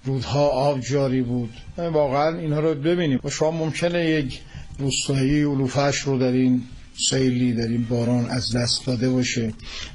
رودها 0.05 0.49
آب 0.49 0.81
جاری 0.81 1.23
بود. 1.23 1.51
واقعا 1.79 2.39
اینها 2.39 2.61
رو 2.61 2.75
ببینیم. 2.75 3.21
و 3.25 3.31
شما 3.31 3.51
ممکنه 3.51 4.11
یک 4.11 4.41
روستایی 4.79 5.43
علوفش 5.43 5.99
رو 5.99 6.19
در 6.19 6.33
این 6.33 6.63
سیلی 7.11 7.53
در 7.53 7.69
این 7.69 7.87
باران 7.91 8.31
از 8.31 8.57
دست 8.57 8.87
داده 8.87 9.11
باشه. 9.11 9.53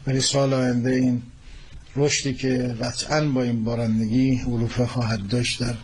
ولی 0.07 0.19
سال 0.19 0.53
آینده 0.53 0.91
این 0.91 1.21
رشدی 1.95 2.33
که 2.33 2.75
قطعا 2.81 3.25
با 3.25 3.43
این 3.43 3.63
بارندگی 3.63 4.41
علوفه 4.47 4.85
خواهد 4.85 5.27
داشت 5.27 5.59
در 5.59 5.75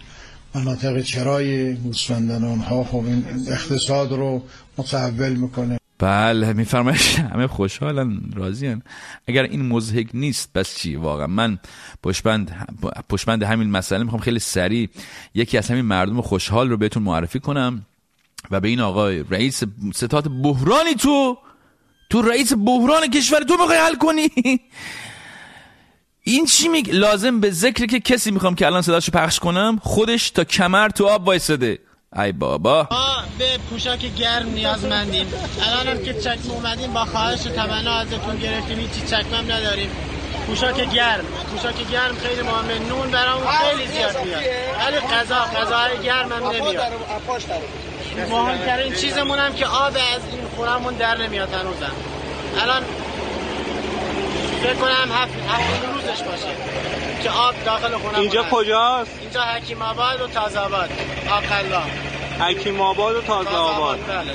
مناطق 0.56 1.02
چرای 1.02 1.76
گوسفندان 1.76 2.44
اونها 2.44 2.84
خب 2.84 3.06
این 3.06 3.26
اقتصاد 3.48 4.12
رو 4.12 4.44
متحول 4.78 5.34
می‌کنه. 5.34 5.78
بله 6.00 6.54
میفرمایش 6.54 7.20
همه 7.20 7.48
خوشحالن 7.48 8.32
راضیان 8.36 8.82
اگر 9.28 9.44
این 9.44 9.62
مزهک 9.62 10.08
نیست 10.14 10.54
بس 10.54 10.76
چی؟ 10.76 10.96
واقعا 10.96 11.28
من 11.28 11.60
پشبند 12.04 12.68
پشبند 13.10 13.44
همین 13.44 13.70
مسئله 13.70 14.04
می‌خوام 14.04 14.22
خیلی 14.22 14.40
سریع 14.40 14.90
یکی 15.34 15.58
از 15.58 15.72
همین 15.72 15.86
مردم 15.86 16.22
خوشحال 16.22 16.70
رو 16.70 16.78
بهتون 16.78 17.04
معرفی 17.04 17.40
کنم 17.40 17.86
و 18.52 18.60
به 18.60 18.68
این 18.68 18.80
آقای 18.80 19.24
رئیس 19.30 19.64
ستات 19.94 20.28
بحرانی 20.28 20.96
تو 21.00 21.38
تو 22.10 22.22
رئیس 22.22 22.54
بحران 22.54 23.08
کشور 23.08 23.40
تو 23.40 23.58
می‌خوای 23.58 23.78
حل 23.78 23.96
کنی؟ 23.96 24.30
این 26.24 26.46
چی 26.46 26.68
میگ 26.68 26.90
لازم 26.92 27.40
به 27.40 27.52
ذکر 27.52 27.86
که 27.86 28.00
کسی 28.00 28.32
می‌خوام 28.32 28.56
که 28.56 28.66
الان 28.66 28.82
صداشو 28.82 29.12
پخش 29.12 29.40
کنم 29.40 29.80
خودش 29.84 30.30
تا 30.30 30.44
کمر 30.44 30.90
تو 30.90 31.08
آب 31.08 31.28
وایساده. 31.28 31.80
ای 32.16 32.32
بابا. 32.32 32.88
ما 32.92 33.24
به 33.40 33.58
پوشاک 33.70 34.16
گرم 34.16 34.50
نیازمندیم 34.50 35.28
الان 35.62 35.88
هم 35.88 36.04
که 36.04 36.14
چکمه 36.14 36.52
اومدیم 36.52 36.94
با 36.94 37.06
خواهش 37.06 37.40
تمنا 37.42 37.94
ازتون 37.94 38.38
گرفتیم. 38.38 38.80
هیچی 38.80 39.02
چکمم 39.08 39.52
نداریم. 39.52 39.90
پوشاک 40.48 40.94
گرم. 40.94 41.26
پوشاک 41.52 41.92
گرم 41.92 42.16
خیلی 42.16 42.42
مهمه. 42.42 42.80
نون 42.90 43.12
برامون 43.12 43.48
خیلی 43.48 43.88
زیاد 43.88 44.26
میاد. 44.26 44.42
ولی 44.80 44.98
غذا 44.98 45.36
غذاهای 45.36 45.98
گرم 46.04 46.32
هم 46.32 46.48
نمیاد. 46.48 46.92
مهمترین 48.30 48.94
چیزمون 48.94 49.40
هم 49.40 49.54
که 49.54 49.66
آب 49.66 49.94
از 50.16 50.22
این 50.32 50.46
خورمون 50.56 50.94
در 50.94 51.18
نمیاد 51.18 51.54
هنوزم. 51.54 51.92
الان 52.62 52.84
فکر 54.62 54.74
کنم 54.74 55.12
هفت 55.12 55.34
هفت 55.48 55.86
روزش 55.86 56.24
باشه 56.24 56.56
که 57.24 57.30
آب 57.30 57.56
داخل 57.66 57.98
خونه 57.98 58.20
اینجا 58.20 58.46
کجاست؟ 58.52 59.12
اینجا 59.22 59.42
حکیم 59.42 59.82
آباد 59.82 60.22
و 60.22 60.28
تازه 60.28 60.60
آباد. 60.60 60.90
آقلا 61.32 61.82
حکیم 62.40 62.82
آباد 62.82 63.16
و 63.16 63.22
تازه 63.22 63.50
آباد 63.50 64.00
بله. 64.08 64.32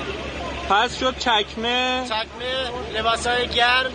پس 0.70 0.98
شد 1.00 1.18
چکمه؟ 1.18 2.04
چکمه 2.04 2.98
لباس 2.98 3.26
های 3.26 3.48
گرم. 3.48 3.90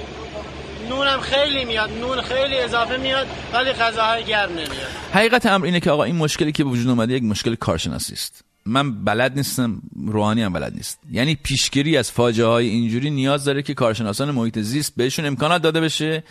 نونم 0.90 1.20
خیلی 1.20 1.66
میاد 1.66 1.90
نون 1.92 2.22
خیلی 2.22 2.58
اضافه 2.60 2.98
میاد 2.98 3.28
ولی 3.54 3.72
غذاهای 3.72 4.24
گرم 4.24 4.52
نمیاد. 4.52 4.88
حقیقت 5.14 5.46
امر 5.46 5.66
اینه 5.66 5.80
که 5.80 5.92
آقا 5.92 6.04
این 6.04 6.16
مشکلی 6.16 6.52
که 6.52 6.64
به 6.64 6.70
وجود 6.70 6.88
اومده 6.88 7.14
یک 7.14 7.24
مشکل 7.24 7.56
کارشناسی 7.56 8.14
است. 8.14 8.51
من 8.66 9.04
بلد 9.04 9.38
نیستم 9.38 9.82
روحانی 10.08 10.44
هم 10.44 10.54
بلد 10.54 10.74
نیست. 10.76 11.00
یعنی 11.12 11.36
پیشگیری 11.36 11.98
از 11.98 12.12
فاجعه 12.12 12.48
های 12.48 12.68
اینجوری 12.68 13.10
نیاز 13.10 13.46
داره 13.46 13.62
که 13.62 13.74
کارشناسان 13.74 14.32
محیط 14.32 14.60
زیست 14.60 14.94
بهشون 14.96 15.26
امکانات 15.26 15.62
داده 15.62 15.82
بشه. 15.82 16.24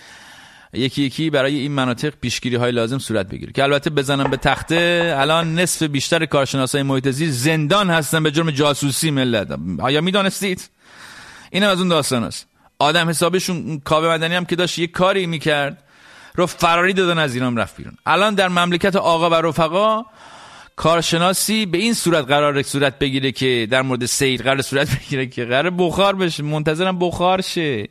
یکی 0.73 1.03
یکی 1.03 1.31
برای 1.31 1.57
این 1.57 1.73
مناطق 1.73 2.15
پیشگیری 2.21 2.57
های 2.57 2.73
لازم 2.73 2.99
صورت 2.99 3.29
بگیره. 3.29 3.53
که 3.53 3.63
البته 3.63 3.91
بزنم 3.91 4.31
به 4.31 4.37
تخته 4.37 5.15
الان 5.19 5.59
نصف 5.59 5.83
بیشتر 5.83 6.27
کارشناسای 6.27 6.83
محیط 6.83 7.09
زیست 7.09 7.45
زندان 7.45 7.91
هستن 7.91 8.23
به 8.23 8.31
جرم 8.31 8.51
جاسوسی 8.51 9.11
ملت. 9.11 9.59
آیا 9.79 10.01
می‌دانستید؟ 10.01 10.71
این 11.51 11.65
از 11.65 11.79
اون 11.79 11.89
داستان 11.89 12.25
است. 12.25 12.47
آدم 12.79 13.09
حسابشون 13.09 13.81
کاوه 13.85 14.09
مدنی 14.09 14.35
هم 14.35 14.45
که 14.45 14.57
داشت 14.57 14.79
یه 14.79 14.87
کاری 14.87 15.27
می‌کرد 15.27 15.83
رو 16.35 16.47
فراری 16.47 16.93
دادن 16.93 17.19
از 17.19 17.35
ایران 17.35 17.57
رفت 17.57 17.77
بیرون. 17.77 17.95
الان 18.07 18.35
در 18.35 18.49
مملکت 18.49 18.97
آقا 18.97 19.31
و 19.31 19.35
رفقا 19.35 20.05
کارشناسی 20.81 21.67
به 21.67 21.79
این 21.79 21.95
صورت 21.95 22.25
قرار 22.25 22.63
صورت 22.63 22.99
بگیره 22.99 23.33
که 23.33 23.67
در 23.71 23.83
مورد 23.83 24.05
سیل 24.05 24.43
قرار 24.43 24.63
صورت 24.63 24.89
بگیره 24.99 25.27
که 25.27 25.45
قرار 25.45 25.71
بخار 25.79 26.17
بشه. 26.17 26.43
منتظرم 26.43 26.99
بخار 26.99 27.41
شه. 27.41 27.89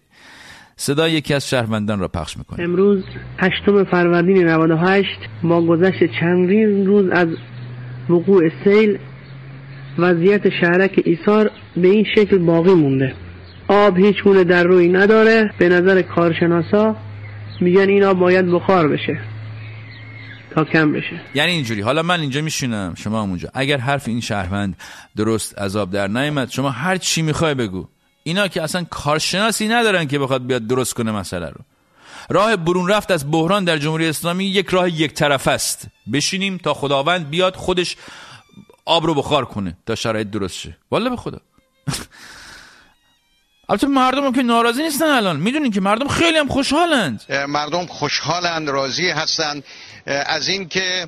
صدا 0.75 1.07
یکی 1.07 1.33
از 1.33 1.49
شهروندان 1.49 1.99
را 1.99 2.07
پخش 2.07 2.37
می‌کنه. 2.37 2.63
امروز 2.63 3.03
هشتم 3.37 3.83
فروردین 3.83 4.47
98 4.47 5.09
با 5.43 5.61
گذشت 5.61 6.03
چندین 6.19 6.87
روز 6.87 7.09
از 7.11 7.27
وقوع 8.09 8.49
سیل 8.63 8.97
وضعیت 9.97 10.49
شهرک 10.61 11.01
ایثار 11.05 11.51
به 11.77 11.87
این 11.87 12.05
شکل 12.15 12.37
باقی 12.37 12.73
مونده. 12.73 13.13
آب 13.67 13.97
هیچ 13.97 14.23
گونه 14.23 14.43
در 14.43 14.63
روی 14.63 14.87
نداره. 14.87 15.51
به 15.57 15.69
نظر 15.69 16.01
کارشناسا 16.01 16.95
میگن 17.61 17.89
اینا 17.89 18.13
باید 18.13 18.51
بخار 18.51 18.87
بشه. 18.87 19.19
کم 20.63 20.93
بشه. 20.93 21.21
یعنی 21.35 21.51
اینجوری. 21.51 21.81
حالا 21.81 22.03
من 22.03 22.19
اینجا 22.19 22.41
میشینم. 22.41 22.93
شما 22.97 23.23
هم 23.23 23.29
اونجا. 23.29 23.49
اگر 23.53 23.77
حرف 23.77 24.07
این 24.07 24.21
شهروند 24.21 24.77
درست 25.15 25.59
عذاب 25.59 25.91
در 25.91 26.07
نیامد 26.07 26.49
شما 26.49 26.69
هر 26.69 26.97
چی 26.97 27.21
می‌خوای 27.21 27.53
بگو. 27.53 27.87
اینا 28.23 28.47
که 28.47 28.61
اصلا 28.61 28.83
کارشناسی 28.83 29.67
ندارن 29.67 30.07
که 30.07 30.19
بخواد 30.19 30.45
بیاد 30.45 30.67
درست 30.67 30.93
کنه 30.93 31.11
مسئله 31.11 31.49
رو. 31.49 31.61
راه 32.29 32.55
برون 32.55 32.87
رفت 32.87 33.11
از 33.11 33.31
بحران 33.31 33.63
در 33.63 33.77
جمهوری 33.77 34.07
اسلامی 34.07 34.45
یک 34.45 34.67
راه 34.69 34.89
یک 35.01 35.13
طرف 35.13 35.47
است. 35.47 35.87
بشینیم 36.13 36.57
تا 36.57 36.73
خداوند 36.73 37.29
بیاد 37.29 37.55
خودش 37.55 37.97
آب 38.85 39.05
رو 39.05 39.13
بخار 39.13 39.45
کنه 39.45 39.77
تا 39.85 39.95
شرایط 39.95 40.27
درست 40.27 40.55
شه. 40.55 40.77
والا 40.91 41.09
به 41.09 41.15
خدا. 41.15 41.39
البته 43.69 43.87
مردم 43.87 44.25
هم 44.25 44.33
که 44.33 44.43
ناراضی 44.43 44.83
نیستن 44.83 45.05
الان. 45.05 45.37
می‌دونین 45.37 45.71
که 45.71 45.81
مردم 45.81 46.07
خیلی 46.07 46.37
هم 46.37 46.47
خوشحالند. 46.47 47.21
مردم 47.47 47.85
خوشحالند 47.85 48.69
راضی 48.69 49.09
هستند. 49.09 49.63
از 50.05 50.47
اینکه 50.47 51.07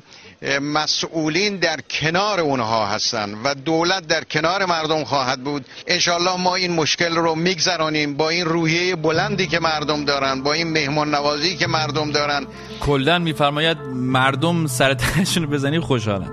مسئولین 0.62 1.56
در 1.56 1.80
کنار 1.90 2.40
اونها 2.40 2.86
هستند 2.86 3.36
و 3.44 3.54
دولت 3.54 4.06
در 4.06 4.24
کنار 4.24 4.66
مردم 4.66 5.04
خواهد 5.04 5.44
بود. 5.44 5.64
انشالله 5.86 6.36
ما 6.36 6.54
این 6.54 6.72
مشکل 6.72 7.16
رو 7.16 7.34
میگذرانیم 7.34 8.16
با 8.16 8.28
این 8.28 8.44
روحیه 8.44 8.96
بلندی 8.96 9.46
که 9.46 9.60
مردم 9.60 10.04
دارن 10.04 10.42
با 10.42 10.52
این 10.52 10.70
مهمان 10.72 11.14
نوازی 11.14 11.56
که 11.56 11.66
مردم 11.66 12.10
دارن. 12.10 12.46
کلن 12.80 13.22
میفرماید 13.22 13.78
مردم 13.94 14.66
سرتشون 14.66 15.42
رو 15.42 15.50
بزنی 15.50 15.80
خوشحالن 15.80 16.30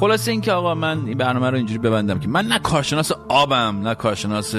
خلاصه 0.00 0.30
اینکه 0.30 0.52
آقا 0.52 0.74
من 0.74 1.06
این 1.06 1.18
برنامه 1.18 1.50
رو 1.50 1.56
اینجوری 1.56 1.78
ببندم 1.78 2.20
که 2.20 2.28
من 2.28 2.46
نه 2.46 2.58
کارشناس 2.58 3.12
آبم 3.28 3.80
نه 3.82 3.94
کارشناس 3.94 4.54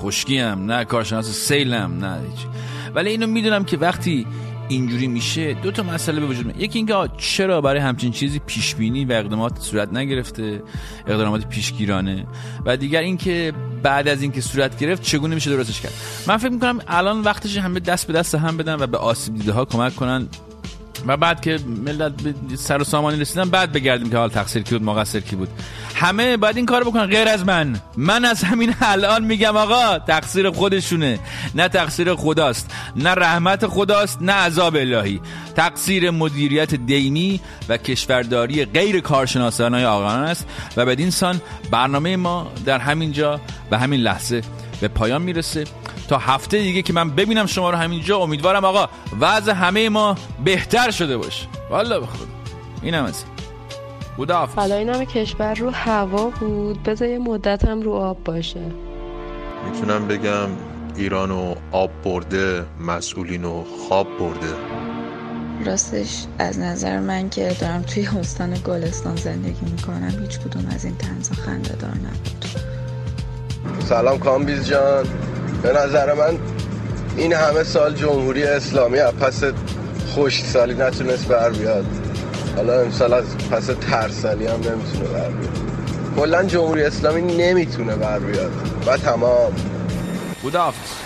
خشکیم 0.00 0.72
نه 0.72 0.84
کارشناس 0.84 1.30
سیلم 1.30 2.04
نه 2.04 2.18
هیچ 2.30 2.46
ولی 2.94 3.10
اینو 3.10 3.26
می‌دونم 3.26 3.64
که 3.64 3.76
وقتی 3.76 4.26
اینجوری 4.68 5.06
میشه 5.06 5.54
دو 5.54 5.70
تا 5.70 5.82
مسئله 5.82 6.20
به 6.20 6.26
وجود 6.26 6.46
میاد. 6.46 6.60
یکی 6.60 6.78
اینکه 6.78 6.94
چرا 7.18 7.60
برای 7.60 7.80
همچین 7.80 8.12
چیزی 8.12 8.38
پیش 8.38 8.74
بینی 8.74 9.04
و 9.04 9.12
اقدامات 9.12 9.58
صورت 9.58 9.92
نگرفته 9.92 10.62
اقدامات 11.06 11.48
پیشگیرانه؟ 11.48 12.26
و 12.66 12.76
دیگر 12.76 13.00
اینکه 13.00 13.52
بعد 13.82 14.08
از 14.08 14.22
اینکه 14.22 14.40
صورت 14.40 14.78
گرفت 14.78 15.02
چگونه 15.02 15.34
میشه 15.34 15.50
درستش 15.50 15.80
کرد؟ 15.80 15.92
من 16.26 16.36
فکر 16.36 16.50
می‌کنم 16.50 16.80
الان 16.88 17.20
وقتش 17.20 17.56
همه 17.56 17.80
دست 17.80 18.06
به 18.06 18.12
دست 18.12 18.34
هم 18.34 18.56
بدن 18.56 18.74
و 18.74 18.86
به 18.86 18.98
آسیب 18.98 19.34
دیده 19.34 19.52
ها 19.52 19.64
کمک 19.64 19.96
کنن. 19.96 20.28
و 21.06 21.16
بعد 21.16 21.40
که 21.40 21.58
ملت 21.84 22.12
سر 22.56 22.80
و 22.80 22.84
سامانی 22.84 23.20
رسیدن 23.20 23.50
بعد 23.50 23.72
بگردیم 23.72 24.10
که 24.10 24.16
حال 24.16 24.28
تقصیر 24.28 24.62
کی 24.62 24.78
بود 24.78 24.82
مقصر 24.82 25.20
کی 25.20 25.36
بود. 25.36 25.48
همه 25.94 26.36
باید 26.36 26.56
این 26.56 26.66
کار 26.66 26.84
بکنن 26.84 27.06
غیر 27.06 27.28
از 27.28 27.44
من. 27.44 27.80
من 27.96 28.24
از 28.24 28.44
همین 28.44 28.74
الان 28.80 29.24
میگم 29.24 29.56
آقا 29.56 29.98
تقصیر 29.98 30.50
خودشونه. 30.50 31.18
نه 31.54 31.68
تقصیر 31.68 32.14
خداست 32.14 32.70
نه 32.96 33.10
رحمت 33.10 33.66
خداست 33.66 34.22
نه 34.22 34.32
عذاب 34.32 34.76
الهی. 34.76 35.20
تقصیر 35.56 36.10
مدیریت 36.10 36.74
دیمی 36.74 37.40
و 37.68 37.76
کشورداری 37.76 38.64
غیر 38.64 39.00
کارشناسان 39.00 39.74
های 39.74 39.84
آقایان 39.84 40.24
است. 40.24 40.46
و 40.76 40.86
بدین 40.86 41.10
سان 41.10 41.40
برنامه 41.70 42.16
ما 42.16 42.52
در 42.64 42.78
همین 42.78 43.12
جا 43.12 43.40
و 43.70 43.78
همین 43.78 44.00
لحظه 44.00 44.42
به 44.80 44.88
پایان 44.88 45.22
می‌رسه. 45.22 45.64
تا 46.08 46.18
هفته 46.18 46.58
دیگه 46.58 46.82
که 46.82 46.92
من 46.92 47.10
ببینم 47.10 47.46
شما 47.46 47.70
رو 47.70 47.76
همینجا 47.76 48.18
امیدوارم 48.18 48.64
آقا 48.64 48.88
وضع 49.20 49.52
همه 49.52 49.88
ما 49.88 50.14
بهتر 50.44 50.90
شده 50.90 51.16
باشه. 51.16 51.46
والا 51.70 52.00
بخود 52.00 52.28
اینم 52.82 53.04
از 53.04 53.24
بودا 54.16 54.48
حالا 54.56 54.74
این 54.74 54.88
همه 54.88 55.06
کشور 55.06 55.54
رو 55.54 55.70
هوا 55.70 56.30
بود. 56.30 56.82
بذار 56.82 57.08
یه 57.08 57.18
مدت 57.18 57.64
هم 57.64 57.82
رو 57.82 57.92
آب 57.92 58.24
باشه. 58.24 58.60
می‌تونم 59.72 60.08
بگم 60.08 60.48
ایران 60.96 61.30
و 61.30 61.54
آب 61.72 61.90
برده 62.04 62.64
مسئولین 62.80 63.44
و 63.44 63.64
خواب 63.64 64.06
برده. 64.18 64.54
راستش 65.64 66.24
از 66.38 66.58
نظر 66.58 67.00
من 67.00 67.30
که 67.30 67.56
دارم 67.60 67.82
توی 67.82 68.02
حستان 68.02 68.54
گلستان 68.64 69.16
زندگی 69.16 69.70
می‌کنم 69.70 70.14
هیچ 70.20 70.38
کدوم 70.38 70.66
از 70.74 70.84
این 70.84 70.96
تنزا 70.96 71.34
خنده 71.34 71.76
دار 71.76 71.90
نبود. 71.90 72.44
سلام 73.88 74.18
کامبیز 74.18 74.66
جان. 74.66 75.06
به 75.62 75.72
نظر 75.72 76.14
من 76.14 76.38
این 77.16 77.32
همه 77.32 77.62
سال 77.62 77.94
جمهوری 77.94 78.44
اسلامی 78.44 78.98
از 78.98 79.12
پس 79.12 79.42
خوش 80.14 80.44
سالی 80.44 80.74
نتونست 80.74 81.28
بر 81.28 81.50
بیاد. 81.50 81.84
حالا 82.56 82.80
امسال 82.80 83.14
از 83.14 83.24
پس 83.50 83.66
ترسالی 83.90 84.46
هم 84.46 84.54
نمی‌تونه 84.54 85.08
بر 85.12 85.28
بیاد. 85.28 85.58
کلا 86.16 86.42
جمهوری 86.42 86.82
اسلامی 86.82 87.22
نمی‌تونه 87.22 87.96
بر 87.96 88.18
بیاد. 88.18 88.52
و 88.86 88.96
تمام. 88.96 89.52
خداحافظ. 90.42 90.99